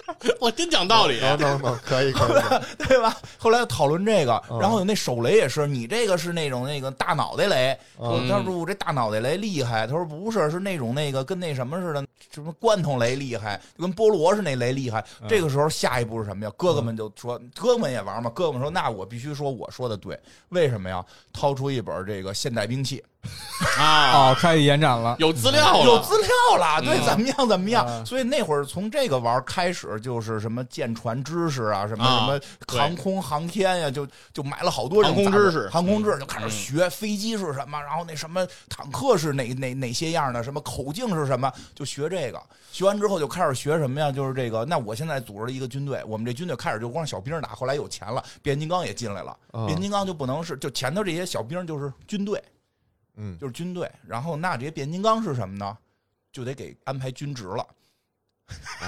[0.39, 1.19] 我真讲道理。
[1.19, 2.41] 能能能，可以可以，
[2.87, 3.15] 对吧？
[3.37, 15.03] 后来讨论这个，嗯然后有那手雷也是，你这个是那种那个大脑袋雷，嗯他说我这大脑袋雷厉害，他说不是，是那种那个跟那什么似的，什么罐头雷厉害，就跟菠萝是那雷厉害。
[15.21, 16.51] 嗯这个时候下一步是什么呀？
[16.57, 20.17] 哥哥们就说，哥哥们也玩嘛，哥哥们说那我必须说我说的对，
[20.49, 21.03] 为什么呀？
[21.33, 23.03] 掏出一本这个现代兵器，
[23.77, 27.85] 啊，哦，开始延展了，有资料了，有资料了，对，嗯怎么样怎么样？
[27.87, 42.41] 嗯所以那会儿从这个玩开始，就是什么舰船知识啊，什么啊什么对航空航天呀、就就买了好多这种航空杂志知识航空知识就开嗯始学飞机是什么，然后那什么坦克是哪哪哪些样的，什么口径是什么，就学这个。
[42.71, 44.11] 学完之后就开始学什么呀？
[44.11, 44.63] 就是这个。
[44.65, 49.35] 那我现在组织了一个军队，我们这军队开始就光小兵打，后来有钱了，变形金刚也进来了。
[49.51, 52.41] 啊变形金刚就不能是就前头这些小兵就是军队，
[53.17, 53.91] 嗯，就是军队。
[54.07, 55.77] 然后那这些变形金刚是什么呢？
[56.31, 57.65] 就得给安排军职了。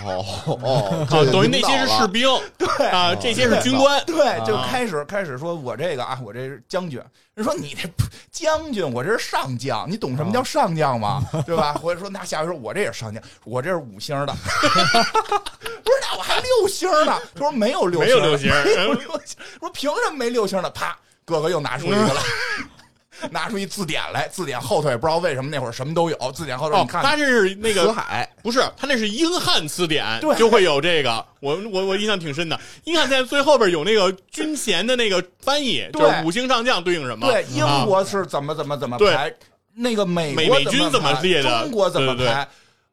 [0.06, 4.16] 哦哦， 啊，等于那些是士兵，对啊，这些是军官，对，
[4.46, 6.98] 就啊开始开始说，我这个啊，我这是将军。
[7.34, 7.90] 人说你这
[8.32, 11.22] 将军，我这是上将，你懂什么叫上将吗？
[11.46, 11.74] 对吧？
[11.74, 14.28] 或者说那下回说，我这也是上将，我这是五星的。
[14.32, 17.20] 不是，那我还六星呢。
[17.34, 19.38] 他说没有六星，没有六星没有六星。
[19.60, 20.70] 说凭什么没六星的？
[20.70, 22.22] 啪，哥哥又拿出一个来。
[23.32, 31.26] 拿出一字典来，字典后头也不知道为什么那会儿什么都有，字典后头哦你，看，他这是那个死海不是，他那是英汉词典 对，就会有这个。
[31.40, 32.60] 我我我印象挺深的。
[32.84, 37.28] 英汉在最后边有那个军衔的那个翻译，对就是五星上将对应什么？
[37.32, 39.34] 对，英啊国是怎么怎么怎么对排，
[39.74, 42.48] 那个美美国美军怎么排列的中国怎么排？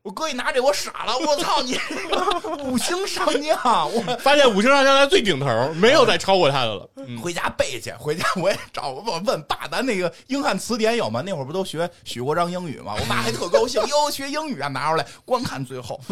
[0.07, 1.77] 我哥一拿这，我傻了，我操你
[2.63, 3.93] 五星上将！
[3.93, 6.89] 我发现五星上将在最顶头，没有再超过他的了。
[6.95, 11.23] 嗯回家背去，回家我也找我问爸，咱那个英汉词典有吗？
[11.27, 12.95] 那会儿不都学许国璋英语吗？
[12.97, 16.01] 我爸还特高兴，哟，学英语啊，拿出来光看最后。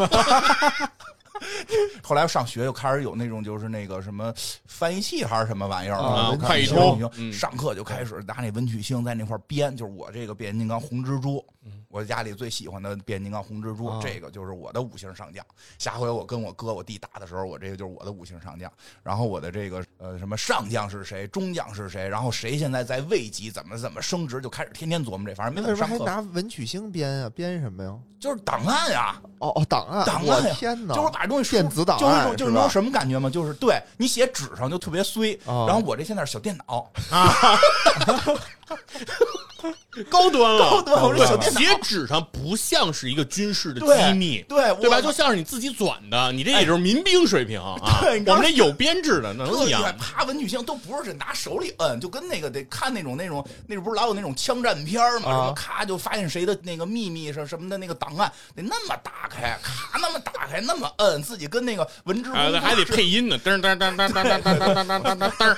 [2.02, 4.32] 后来上学又开始有那种就是那个什么
[4.66, 11.44] 翻译器还是什么玩意儿啊文曲快译星通上课就开始拿那文曲星在那块编，就是我这个变形金刚红蜘蛛，
[11.88, 15.44] 我家里最喜欢的变形金刚红蜘蛛，啊这个就是我的五星上将。
[15.78, 18.70] 下回我跟我哥我弟打的时候，我这个就是我的五星上将。
[19.02, 27.30] 然后我的这个呃什么上将是谁，中将是谁，然后谁现在在位级怎么怎么升职，就开始天天琢磨这，反正没怎么上课，什么还拿文曲星编啊？
[27.30, 27.96] 编什么呀？
[28.20, 30.94] 就是档案呀、哦哦，档案，档案呀天哪！
[30.94, 33.28] 就是把这东西电子档就是案就是你有什么感觉吗？
[33.28, 36.90] 就是对你写纸上就特别衰，啊然后我这现在是小电脑，
[40.10, 44.96] 高端了，高端我这小电脑写纸上不像是一个军事的机密，对对吧？
[44.96, 47.76] 我就像是你自己转的，你这也就是民兵水平啊。
[48.02, 49.82] 对我们这有编制的，能一样。
[49.98, 55.28] 啪文曲星都不是拿手里摁，就跟那个得看那种那种那不是老有那种枪战片儿吗？
[55.28, 65.56] 啊什么咔就发现谁的那个秘密是什么的那个档案，得那么打开，咔那么打开，那么摁，自己跟那个文职啊，还得配音呢，噔噔噔噔噔噔噔噔噔噔噔噔。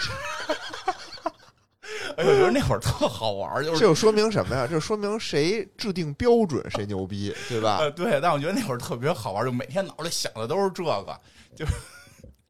[2.17, 4.67] 哎呦，我觉得那会儿特好玩，就是这就说明什么呀？
[4.67, 7.79] 这说明谁制定标准谁牛逼，对吧？
[7.79, 11.21] 呃对，但我觉得那会儿特别好玩，就每天脑里想的都是这个，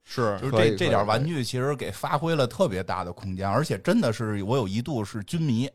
[0.05, 5.69] 是就是可以可以这这点玩具其实给发挥了特别大的空间，而且真的是我有一度是军迷，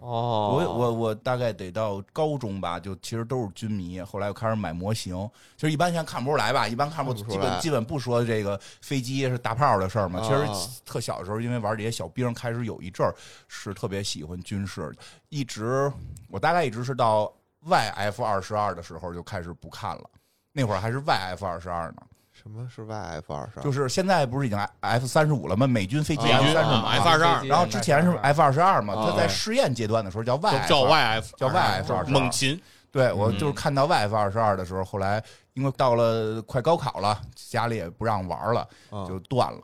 [0.00, 4.00] 哦，我我我大概得到高中吧，就其实都是军迷。
[4.00, 10.20] 后来又开始买模型，其实一般现在看不出来吧，一般看不基看不出来本基本不说这个飞机是大炮的事儿嘛。
[10.20, 13.14] 啊其实特小的时候，因为玩这些小兵，开始有一阵儿
[13.48, 14.94] 是特别喜欢军事，
[15.28, 15.90] 一直
[16.28, 17.32] 我大概一直是到
[17.66, 20.04] YF 二十二的时候就开始不看了。
[20.52, 22.02] 那会儿还是 YF 二十二呢，
[22.42, 23.62] 什么是 YF 二十二？
[23.62, 25.66] 就是现在不是已经 F 三十五了吗？
[25.66, 32.60] 美军飞机美 F 军三十五啊，F 二十二然后之前是 F 二十二嘛，啊它在试验阶段的时候叫 YF，叫 YF，叫 YF 22猛禽。
[32.90, 35.22] 对我就是嗯看到 YF 二十二的时候，后来
[35.54, 39.60] 因为到了快高考了，家里也不让玩了，啊就断了。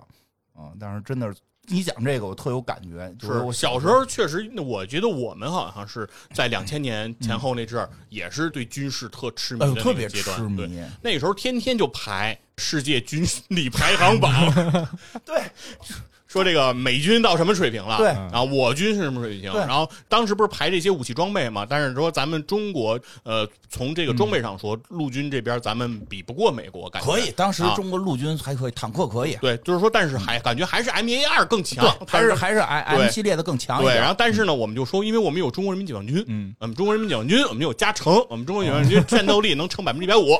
[0.58, 1.38] 嗯，但是真的是
[1.68, 3.14] 你讲这个，我特有感觉。
[3.18, 14.52] 就是我小时候确实，我觉得我们好像是在两千年前后那阵儿，也是对军事特痴迷的哎特别痴迷，那时候天天就排世界军 力排行榜
[15.24, 15.42] 对
[16.38, 18.06] 说这个美军到什么水平了，对。
[18.06, 27.10] 然后我军是什么水平，然后当时不是排这些武器装备嘛，但是说咱们中国呃，从这个装备上说，陆军这边咱们比不过美国，感觉。
[27.10, 27.30] 可以。
[27.32, 27.74] 当时啊。
[27.74, 34.00] 中国陆军还可以，坦克可以，对，就是说，但是还感觉还是 M A 二更强对，，还是还是 M 系列的更强一对，点。
[34.00, 40.38] 然后但是呢，我们就说，因为我们有中国人民解放军，嗯，我们中国人民解放军，我们有加成，我们中国解放军战斗力能撑百分之一百五，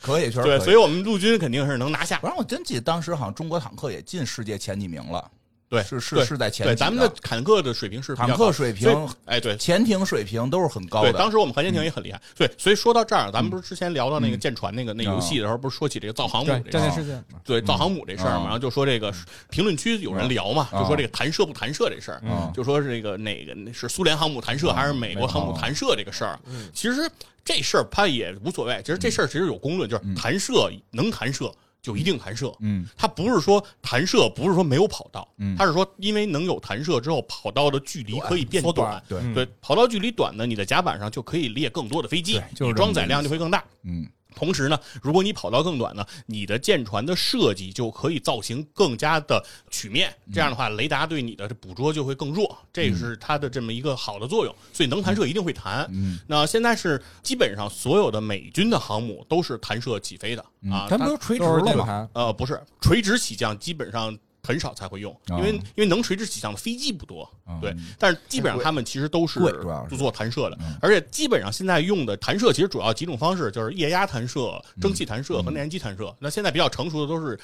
[0.00, 2.18] 可以，确实对，所以我们陆军肯定是能拿下。
[2.18, 5.30] 反正我真记得当时好像中国坦克也进世界前几名了，
[5.68, 9.56] 对，是是是在前几咱们的坦克的水平是坦克水平、哎，对。
[9.58, 11.18] 潜艇水平都是很高对，的。
[11.18, 12.20] 当时我们核潜艇也很厉害。
[12.34, 19.12] 对，所以说到这儿，咱们不是之前聊到那个舰船那个那游戏的时候，不是说起这个造航母对，这事儿战舰事件，对造航母这事儿嘛，嗯然后就说这个
[19.50, 22.50] 评论区有人聊嘛，嗯就说这个弹射不弹射这事儿，嗯。
[22.54, 26.38] 就说这个哪个是苏联航母弹射还是美国航母弹射这个事儿。
[26.72, 27.10] 其实
[27.44, 32.52] 这事儿它也无所谓，其实这事儿其实有公论，就是弹射能弹射就一定弹射。
[32.60, 43.64] 嗯它不是说弹射，不是说没有跑道，嗯它是说因为能有弹射之后，跑道的距离可以变缩短对嗯对，跑道距离短呢，你的甲板上就可以列更多的飞机，就是你装载量就会更大。
[43.84, 54.54] 嗯同时呢，如果你跑道更短呢，你的舰船的设计就可以造型更加的曲面，这样的话，雷达对你的捕捉就会更弱，这是它的这么一个好的作用。
[54.72, 55.88] 所以能弹射一定会弹。
[55.90, 62.08] 嗯那现在是基本上所有的美军的航母都是弹射起飞的啊，它咱不是垂直了吗？
[62.12, 64.16] 呃不是垂直起降，基本上。
[64.42, 69.96] 很少才会用，因为哦因为能垂直起降的飞机不多，嗯对，但是基本上他们其实都是贵主要是。
[69.98, 76.14] 做弹射的嗯，而且基本上现在用的弹射其实主要几种方式，就是液压弹射、嗯蒸汽弹射和内燃机弹射。
[76.20, 77.38] 那现在比较成熟的都是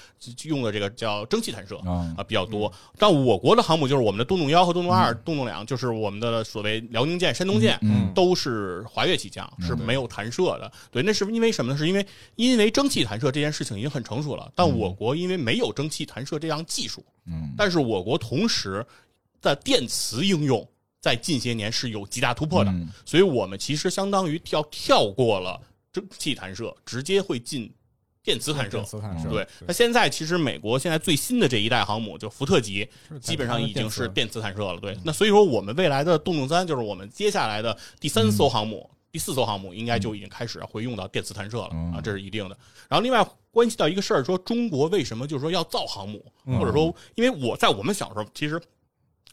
[0.45, 2.15] 用的这个叫蒸汽弹射啊。
[2.17, 2.73] 啊比较多。
[2.97, 4.97] 但我国的航母就是我们的洞洞幺和洞洞嗯。
[4.97, 10.71] 二、洞洞两，就是我们的所谓辽宁舰、山东舰，嗯都是滑跃起降，是没有弹射的。
[10.93, 11.79] 对，那是因为什么呢？
[11.79, 18.85] 是因为因为蒸汽弹射这件事情已经很成熟了，但我国因为没有蒸汽弹射这样技术，嗯但是我国同时
[19.41, 20.67] 的电磁应用
[21.01, 25.61] 在近些年是有极大突破的，嗯所以我们其实相当于跳跳过了
[25.93, 27.73] 蒸汽弹射，直接会进
[28.23, 28.85] 电磁弹射电。
[28.85, 32.89] 磁弹射，对，那现在其实美国现在最新的这一代航母就福特级，
[33.21, 34.81] 基本上已经是电电磁弹射了。
[34.81, 38.91] 对，那所以说我们未来的洞洞三就是我们接下来的第三艘航母。
[39.15, 41.93] 第四艘航母应该就已经开始会用到电磁弹射了嗯。
[41.93, 42.59] 啊，这是一定的。
[42.89, 48.61] 然后另外关系到一个事儿，说中国为什么就是说要造航母，嗯或者说因为我在我们小时候其实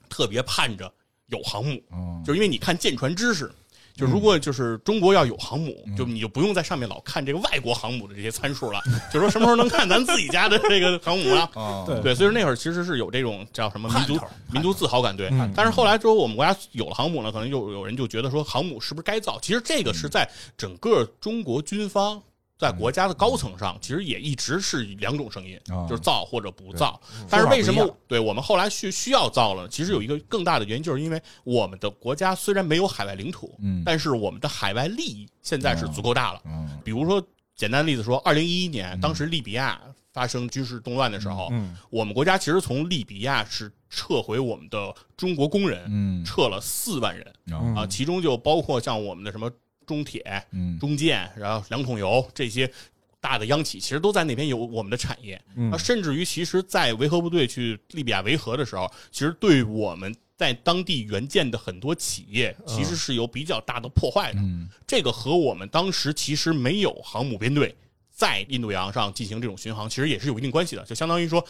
[0.07, 0.93] 特别盼着
[1.29, 2.21] 有航母，嗯。
[2.23, 3.51] 就是因为你看舰船知识，
[3.95, 8.81] 就如果就是中国要有航母，就你就不用在上面老看这个外国航母的这些参数了，
[9.11, 11.49] 就说什么时候能看咱自己家的这个航母啊？
[11.53, 14.19] 啊对对，所以说那会儿其实是有这种叫什么民族
[14.51, 15.29] 民族自豪感，对。
[15.31, 19.37] 嗯但是后来之后，我们国家有了航母呢，可能有有人就觉得说航母是不是该造？
[19.41, 22.21] 其实这个是在整个中国军方。
[22.62, 25.88] 在国家的高层上，其实也一直是两种声音，啊。
[25.89, 27.01] 就是造或者不造。
[27.28, 29.68] 但是为什么对我们后来需需要造了呢？
[29.68, 33.82] 其实有一个更大的原因，就是因为我们的国家虽然没有海外领土，嗯。
[33.84, 36.41] 但是我们的海外利益现在是足够大了。
[36.45, 36.80] 嗯。
[36.84, 37.20] 比如说，
[37.55, 39.82] 简单的例子说，二零一一年，当时利比亚
[40.14, 46.24] 发生军事动乱的时候，嗯，我们国家其实从利比亚是撤回我们的中国工人，嗯。
[46.24, 47.76] 撤了四万人嗯。
[47.76, 49.49] 啊，其中就包括像我们的什么
[49.91, 52.71] 中铁、嗯中建，然后两桶油这些
[53.19, 55.39] 大的央企，其实都在那边有我们的产业。
[55.57, 64.39] 嗯啊，甚至于其实，在维和部队去利比亚维和的时候，其实对我们在当地援建的很多企业，其实是有比较大的破坏的。
[64.39, 67.75] 嗯这个和我们当时其实没有航母编队
[68.09, 70.85] 在印度洋上进行这种巡航，其实也是有一定关系的。
[70.85, 71.45] 就相当于说，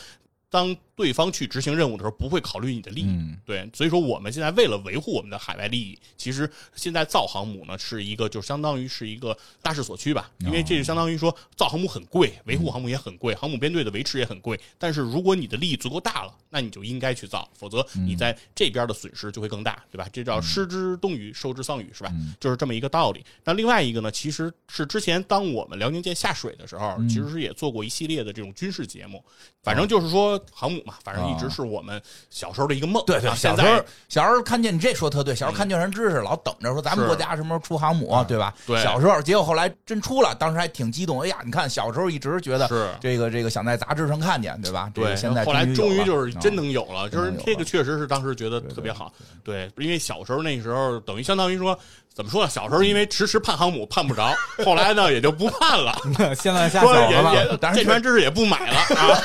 [0.50, 3.08] 当对方去执行任务的时候，不会考虑你的利益。
[3.08, 14.60] 嗯对，所以说我们现在为了维护我们的海外利益，其实现在造航母呢是一个，就相当于是一个大势所趋吧，因为这就相当于说造航母很贵，维护航母也很贵，航母编队的维持也很贵。
[14.78, 20.08] 但是如果你的利益足够大了，那你就应该去造，否则你在这边的损失就会更大，对吧？
[20.14, 22.14] 这叫失之东隅，收之桑榆，是吧？
[22.40, 23.26] 就是这么一个道理。
[23.44, 29.24] 那另外一个呢，其实是之前当我们辽宁舰下水的时候，其实是也做过一系列的这种军事节目，
[29.64, 33.04] 反正就是说航母嘛，反正一直是我们小时候的一个梦。
[33.06, 38.54] 对对，小时候小时候看见你这说特对，小时候看见人知识，老等着说咱们国家什么时候出航母，对吧？
[38.66, 41.22] 对小时候，结果后来真出了，当时还挺激动。
[41.22, 44.92] 哎呀，你看小时候一直觉得是这个这个想在杂志上看见，对吧？
[44.94, 49.12] 这对，个现在后来终于就是真啊能有了，就是这个确实是当时觉得特别好。
[49.44, 51.78] 对，因为小时候那时候等于相当于说
[52.14, 52.50] 怎么说呢？
[52.50, 54.34] 小时候因为迟迟盼航母盼不着，
[54.66, 55.96] 后来呢也就不盼了，
[56.36, 57.34] 现在下说小了吧？
[57.34, 59.22] 也也当然舰船知识也不买了啊。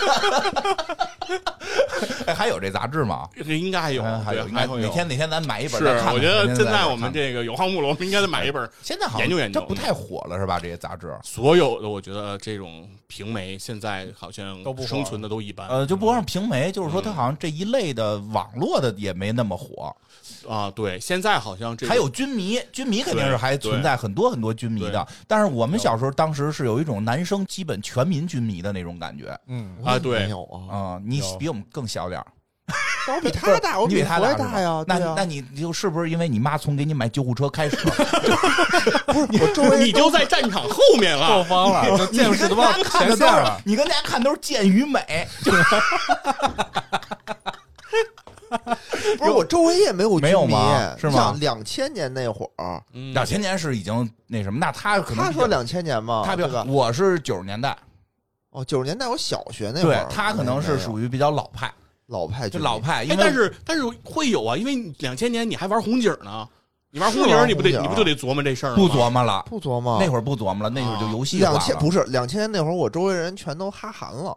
[2.26, 3.28] 哎，还有这杂志吗？
[3.37, 5.87] 这应该还有，嗯还有，对应该还会有哪天哪天咱买一本是。
[6.12, 8.68] 我觉得现在我们这个有航母了，我们应该得买一本。
[8.82, 10.59] 现在好像研究研究这不太火了是吧？
[10.61, 19.94] 这些杂志，所有的我觉得这种平媒现在好像都不生存的都一般呃，就不光是平媒，就是说它嗯好像这一类的网络的也没那么火。
[20.48, 20.70] 啊。
[20.70, 25.07] 对，现在好像这个还有军迷，军迷肯定是还存在很多很多军迷的。
[25.26, 32.20] 但是我们小时候当时是有一种男生基本全民军迷的那种感觉嗯，啊对没有啊，啊、你比我们更小点
[33.14, 37.76] 我比他大，我比他大呀，那对啊那你就是不是因为你妈从给你买救护车开始，
[39.06, 41.44] 我周围你就在战场后面后了。
[41.46, 43.60] 方了，就见识到前看的都是线了。
[43.64, 45.28] 你跟大家看都是健与美，
[49.18, 50.96] 不是我周围也没有没有吗？
[50.98, 51.36] 是吗？
[51.38, 53.14] 两千年那会儿，嗯。
[53.14, 56.42] 两千年是已经那什么，那他可能他说两千年嘛，他比？
[56.66, 57.76] 我是九十年代，
[58.50, 61.72] 哦，九十年代我小学那会儿，对他可能是属于于比较老派，
[62.07, 66.48] 老派，就老派，因哎，为但是但是会有啊，因为两千年你还玩红警呢，
[66.90, 71.80] 你玩红警你不得你不就得琢磨这事儿吗不琢磨了，不琢磨那会儿不琢磨了，那会儿就游戏两千了。
[71.80, 74.36] 不是两千年那会儿，我周围人全都哈韩了，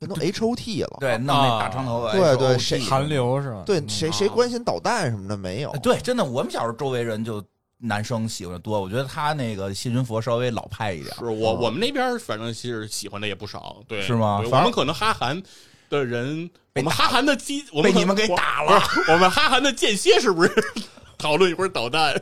[0.00, 0.96] 全都 H O T 了。
[1.00, 3.62] 对，弄那大长头发，对对谁韩流是吧？
[3.66, 5.70] 对，嗯谁谁关心导弹什么的没有？
[5.82, 7.44] 对，真的，我们小时候周围人就
[7.76, 8.80] 男生喜欢的多。
[8.80, 15.40] 我觉得他那个谢云佛稍微老派一点，是我我们那边反正其实喜欢的也不少，对，是吗反正对我们可能哈韩
[15.92, 18.80] 的人，我们哈韩的机，我们被你们给打了。
[18.80, 20.50] 不是我们哈韩的间歇是不是
[21.18, 22.20] 讨论一会儿导弹？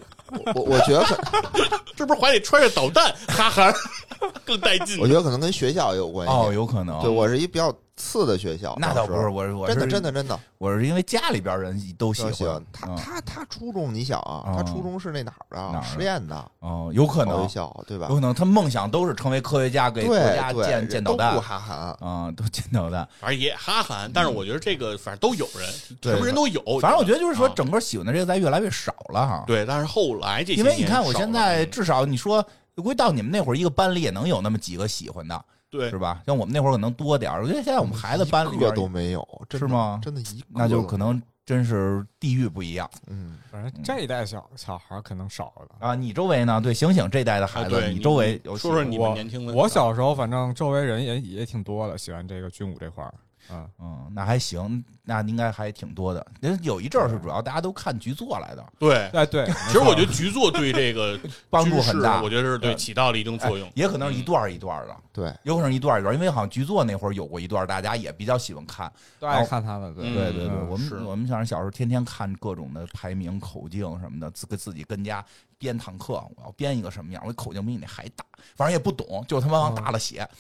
[0.55, 1.17] 我我觉得可，
[1.97, 3.15] 是不是怀里揣着导弹？
[3.29, 3.73] 哈韩
[4.45, 5.07] 更带劲我。
[5.07, 6.35] 觉得可能跟学校也有关系。
[6.35, 7.01] 哦，有可能。
[7.01, 10.41] 对我是一比较次的学校，那倒不是，我是我真的真的真的。
[10.59, 12.97] 我是因为家里边人都喜欢欢他嗯。
[12.97, 17.47] 他他初中你想啊，嗯他初中是那哪儿的哪儿实验的哦，有可能。
[17.87, 18.07] 对吧？
[18.09, 18.15] 有？
[18.15, 21.27] 可能他梦想都是成为科学家，给国家对，建建导弹。
[21.27, 23.07] 人都不哈韩，啊，都建导弹。
[23.19, 25.69] 反正也哈韩，但是我觉得这个反正都有人，
[26.01, 26.63] 对什么人都有。
[26.81, 27.53] 反正我觉得就是说，啊。
[27.57, 29.45] 整个喜欢的这个在越来越少了哈。
[29.47, 32.43] 对，但是后来这因为你看，我现在嗯至少你说，
[32.77, 36.23] 估计到你们那会儿，一个班里也能有那么几个喜欢的，对是吧？
[36.27, 37.43] 像我们那会儿可能多点儿。
[37.43, 45.77] 我觉得现在我们孩子班里边一个都没有，是吗真的一个那就可能真是地域不一样嗯，反正这一代小小孩儿可能少了。
[45.79, 45.95] 啊。
[45.95, 46.61] 你周围呢？
[46.61, 53.15] 对，醒醒这代的啊孩子，对你周围有说说你们我年轻的，我小时候反正周围人也也挺多的，喜欢这个军武这块儿。
[53.53, 56.25] 嗯，嗯，那还行，那应该还挺多的。
[56.41, 59.07] 因为有一阵儿是主要大家都看局座来的，对。
[59.09, 61.19] 哎对，其实我觉得局座对这个
[61.51, 62.23] 帮助很大。
[62.23, 63.73] 我觉得是对对起到了一定作用哎。
[63.75, 68.91] 也可能是一段一段的，对，有可能是一段一段，因为好像局座那会儿有过一段，大家也比较喜欢看。
[69.19, 69.95] 都爱看他们。
[69.95, 75.25] 对嗯对对我是们我们小时候小时候天天看各种的排名、口径什么的，自个自己跟家
[75.59, 78.25] 编坦克，我要编一个什么样，我口径比你那还大，
[78.57, 80.27] 反正也不懂，就他妈往大了写。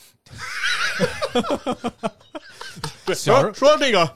[3.14, 4.08] 对，小时说说这个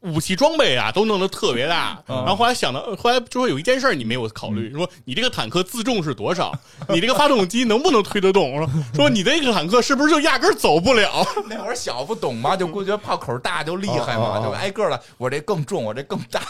[0.00, 2.02] 武器装备啊，都弄得特别大。
[2.08, 6.52] 嗯然后后来想到，后来就说有一件事儿你没有考虑，说你这个坦克自重是多少？
[6.88, 8.56] 你这个发动机能不能推得动？
[8.56, 11.26] 说说你这个坦克是不是就压根儿走不了？
[11.48, 15.00] 那会儿小不懂嘛，就估计觉得炮口大就厉害嘛，就挨个的。
[15.18, 16.40] 我这更重，我这更大。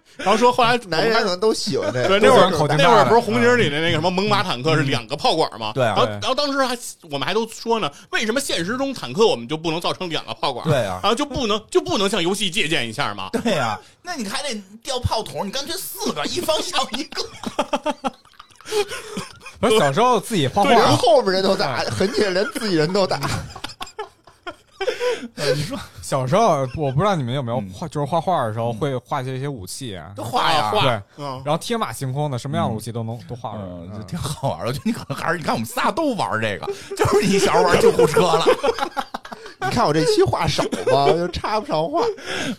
[0.18, 2.08] 然后说后来男人可能都喜欢这个。
[2.08, 5.72] 对，那会儿那会儿不是红警里的那个什么猛犸坦克是两个炮管吗？
[5.74, 6.76] 对啊然后然后当时还
[7.10, 10.66] 我们还都说呢，为什么现实中坦克我们就不能造成两个炮管？
[10.68, 13.30] 对啊然后就不能就不能向游戏借鉴一下吗？
[13.32, 17.22] 对呀、 那你还得掉炮筒，你干脆四个，一方向一个。
[19.60, 23.20] 不是小时候自己 画连画，后面人都打，狠起来连自己人都打。
[25.54, 34.66] 你说小时候我不知道你们有没有嗯画，就是画画的时候会画一些武器啊，都画呀，画对，嗯，然后天马行空的，什么样的武器都能都画出来嗯，嗯这挺好玩的。
[34.66, 38.44] 我觉得你可能还是你看我们仨都玩这个，就是你小时候玩救护车了。
[39.64, 40.60] 你看我这期话少
[40.90, 42.00] 吧， 就插不上话。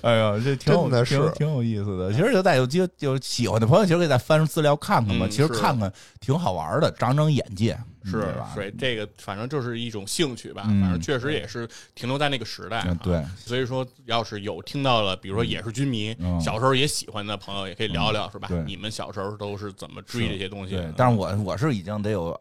[0.04, 2.14] 哎呀，这挺有真的是挺挺有意思的。
[2.14, 5.26] 其实就在有机会有喜欢的朋友，其实可以再翻资料看看嘛。
[5.26, 5.92] 嗯其实看看
[6.22, 7.78] 挺好玩的，长长眼界。
[8.06, 8.52] 嗯是对吧？
[8.56, 10.64] 对这个，反正就是一种兴趣吧。
[10.68, 12.80] 嗯反正确实也是停留在那个时代。
[12.80, 18.62] 啊嗯对，所以说，要是有听到了，比如说也是军迷，嗯小时候也喜欢的朋友，也可以聊聊，是吧对？
[18.64, 20.76] 你们小时候都是怎么追这些东西？
[20.76, 22.38] 对，但是我我是已经得有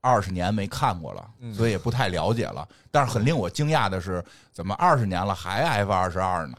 [0.00, 2.66] 二十年没看过了，嗯所以也不太了解了。
[2.90, 4.22] 但是很令我惊讶的是，
[4.52, 6.56] 怎么二十年了还 F 二十二呢？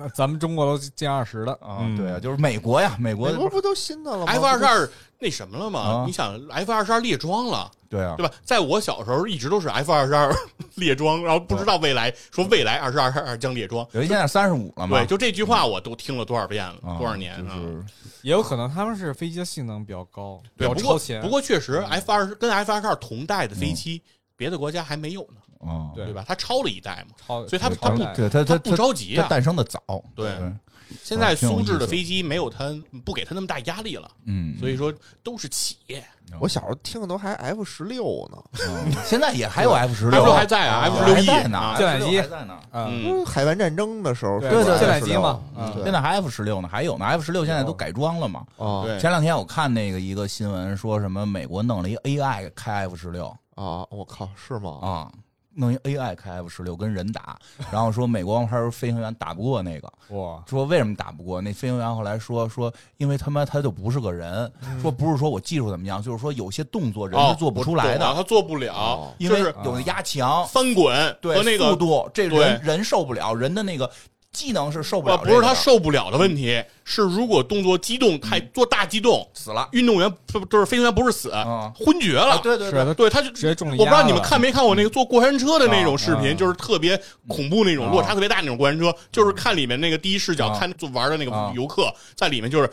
[0.00, 4.88] 嗯咱们中国都进二十了啊，嗯对啊，就是美国呀，美国美国不都新的了吗 F 二十二
[5.20, 6.04] 那什么了嘛啊？
[6.06, 8.32] 你想 F 二十二列装了，对啊对，吧？
[8.44, 10.32] 在我小时候一直都是 F 二十二
[10.76, 13.86] 列装，然后不知道未来说未来二十二二将列装。
[13.92, 17.56] 有一现在三十五了嘛对，，就这句话我都听了多少遍了，啊多少年啊？
[17.56, 17.84] 就是
[18.22, 21.20] 也有可能他们是飞机的性能比较高，比对，较不过超前。
[21.20, 24.00] 不过确实 F 二跟 F 二十二同代的飞机，
[24.36, 26.24] 别的国家还没有呢，啊，对对吧？
[26.28, 29.26] 它超了一代嘛，超，所以它它不超代对他他它不着急他啊。
[29.28, 29.80] 诞生的早，
[30.14, 30.52] 对对，
[31.02, 32.74] 现在苏制的飞机没有它
[33.04, 34.92] 不给它那么大压力了，嗯，所以说
[35.22, 36.02] 都是企业。
[36.40, 38.38] 我小时候听的都还 F 十六呢，
[38.68, 38.92] 嗯。
[39.04, 40.22] 现在也还有 F 十六。
[40.22, 42.60] F 还在啊，F 十六还在呢啊舰载机还在呢。
[42.72, 45.40] 嗯，嗯，海湾战争的时候对对舰载机嘛
[45.82, 48.44] 现在还 F 十六呢，还有呢，F 十六现在都改装了嘛。
[48.58, 53.34] 啊对前两天我看那个一个新闻，说什么美国弄了一 AI 开 F 十六。
[53.54, 53.84] 啊！
[53.90, 54.78] 我靠，是吗？
[54.80, 55.12] 啊，
[55.58, 57.36] 弄一 AI 开 F 十六跟人打，
[57.72, 61.40] 然后说美国王牌飞行员打不过那个， 哇，说为什么打不过？
[61.40, 73.90] 那飞行员后来说说，因为他妈他就不是个人，说不是说我技术怎么样，就是说有些动作人哦是做不出来的，他做不了哦，因为有那压强，翻滚对和那个速度，这对人人受不了，人的那个
[74.32, 79.68] 技能是受不了不是他受不了的问题，是如果动作激动太做大激动，死了。
[79.72, 81.72] 运动员不就是飞行员不是死嗯。
[81.74, 82.34] 昏厥啊！
[82.34, 82.40] 了。
[82.42, 82.70] 对对。
[82.70, 92.70] 对，他对，他就直接中了我不知道你们看没看过那个坐过山车的那种视频，啊就是特别恐怖那种啊落差特别大那种过山车，就是看里面那个第一视角啊看就玩的那啊个游客在里面就是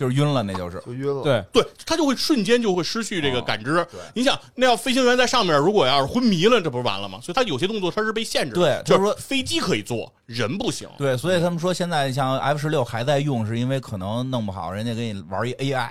[0.00, 3.86] 就是晕了，那就是就晕了。，对，对他就会瞬间就会失去这个哦感知。
[3.92, 7.20] 对你想，那要飞行员在上面，如果要是昏迷了，这不是完了吗？
[7.22, 8.56] 所以他有些动作他是被限制的。
[8.56, 10.88] 对就就是说飞机可以做，人不行。
[10.96, 15.90] 对，所以他们说现在像 F 十六还在用，是因为可能弄不好人家给你玩一 AI。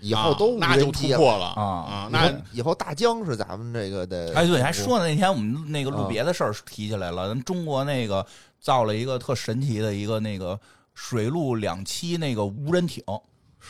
[0.00, 0.92] 以后都啊那就。
[0.92, 2.08] 突破了啊啊！
[2.12, 4.32] 那以后大疆是咱们这个的。
[4.32, 8.24] 哎，对，还说呢，那天我们那个录啊别的事儿提起来了，咱们中国那个
[8.60, 10.56] 造了一个特神奇的一个那个
[10.94, 13.02] 水陆两栖那个无人艇，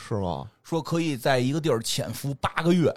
[0.07, 0.49] 是吗？
[0.63, 2.93] 说可以在一个地儿潜伏八个月，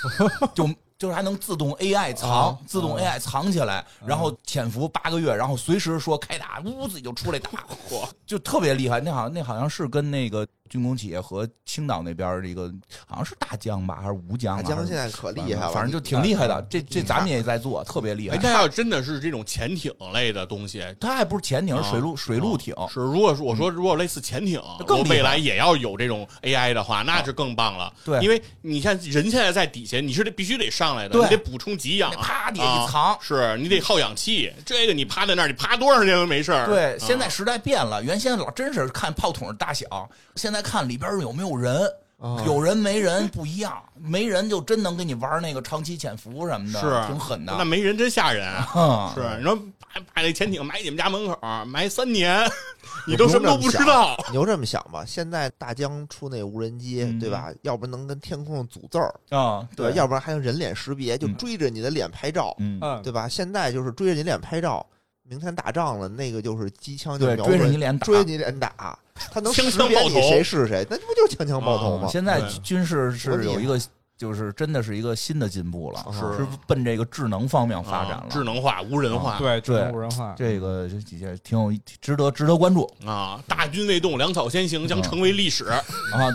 [0.54, 0.68] 就
[1.00, 9.00] 就是还能自动 AI 藏，啊自动 AI 藏起来，然后潜伏八个月，然后随时说开打，呜自己就出来打， 嚯，就特别厉害。
[9.00, 12.70] 那好像那好像是跟那个军工企业和青岛那边儿一个
[13.06, 14.62] 好像是大疆吧，还是吴疆吧？
[14.62, 16.60] 还是大疆现在可厉害了，反正就挺厉害的。
[16.68, 18.40] 这这咱们也在做，特别厉害哎，。
[18.42, 22.74] 那要真的是这种潜艇类的东西，它还不是潜艇，水陆水陆艇。
[22.90, 27.90] 是如果说我说如果类似潜艇，我更未来也要有这种 AI 的话，那是更棒了。
[28.04, 33.18] 对因为你看人现在在底下，你是得必须得上来的，你得补充给氧那，啪底下啊一藏。
[33.20, 34.52] 是你得耗氧气。
[34.64, 36.66] 这个你趴在那儿，你趴多长时间都没事儿。
[36.66, 41.86] 对，啊现在时代变了，原先老真是看炮筒的大小，现在看里边有没有人，
[42.18, 47.54] 啊有人没人不一样，没人就真能给你玩那个长期潜伏什么的，是挺狠的。
[47.58, 48.46] 那没人真吓人。
[48.74, 49.58] 嗯是，你说
[49.92, 52.40] 把把那潜艇埋你们家门口，埋三年，
[53.06, 54.16] 你都什么都不知道。
[54.28, 57.48] 你就这么想吧，现在大疆出那无人机，嗯对吧？
[57.62, 59.92] 要不然能跟天空上组字儿，啊，对吧？
[59.96, 62.56] 要不然还能人脸识别，就嗯追着你的脸拍照，
[63.02, 63.28] 对吧？
[63.28, 64.84] 现在就是追着你脸拍照，
[65.22, 68.04] 明天打仗了，那个就是机枪就对，瞄追着准你脸打。
[68.06, 68.98] 追着你脸打，
[69.32, 72.06] 他能枪识别你枪爆头谁是谁，那不就是枪枪爆头吗？
[72.06, 73.80] 啊现在军事是有一个，
[74.20, 78.24] 就是真的是一个新的进步了，是是奔这个智能方面发展了。
[78.24, 79.38] 啊智能化、无人化。
[79.38, 81.72] 对，智对能无人化，这个这几件挺有
[82.02, 85.64] 值得值得关注啊，大军未动，粮草先行，将成为历史。
[85.68, 85.82] 啊！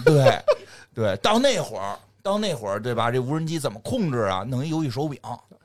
[0.03, 0.44] 对
[0.95, 1.95] 对，到那会儿
[2.26, 3.12] 到那会儿对吧？
[3.12, 4.44] 这无人机怎么控制啊？
[4.48, 5.20] 弄一游戏手柄，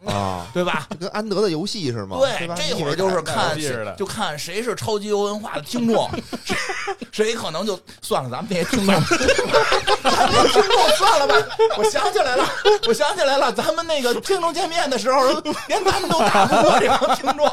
[0.04, 0.86] 啊， 对吧？
[0.90, 2.18] 就跟安德的游戏是吗？
[2.20, 3.56] 对吧，这会儿就是看
[3.96, 6.06] 就看谁是超级游文化的听众，
[6.44, 8.94] 谁谁可能就算了，咱们这些听众，
[10.04, 11.34] 咱们听众算了吧。
[11.78, 12.44] 我想起来了，
[12.86, 17.50] 我想起来了，咱们那个听众见面的时候，连咱们都打不过这帮听众。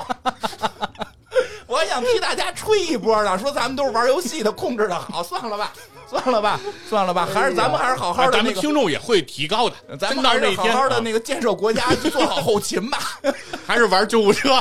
[1.78, 5.72] 我还想替大家吹一波呢，说咱们都是玩游戏的，控制的好，算了吧，
[6.10, 6.60] 算了吧，
[6.90, 13.20] 算了吧，还是咱们还是好好的咱们，听众也会提高的，咱们还是好好的那个建设国家， 做好后勤吧。
[13.68, 14.54] 还是玩救护车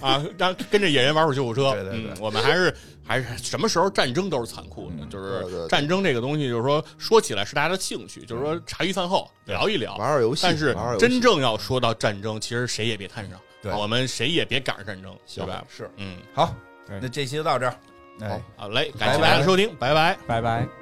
[0.00, 1.70] 啊，让跟着野人玩会救护车。
[1.74, 2.74] 对对对嗯，我们还是
[3.06, 9.96] 还是什么时候战争都是残酷的，就是战争这个东西，就是说说起来是大家的兴趣，就是说茶余饭后聊一聊。
[9.96, 13.38] 玩玩游戏，但是真正要说到战争，其实谁也别摊上，
[13.72, 15.64] 对我们谁也别赶上战争，对吧？
[15.68, 16.54] 是，嗯，好，
[16.86, 17.74] 那这期就到这儿。
[18.20, 20.16] 哎，好嘞，感谢大家的收听，拜拜。
[20.26, 20.77] 拜拜。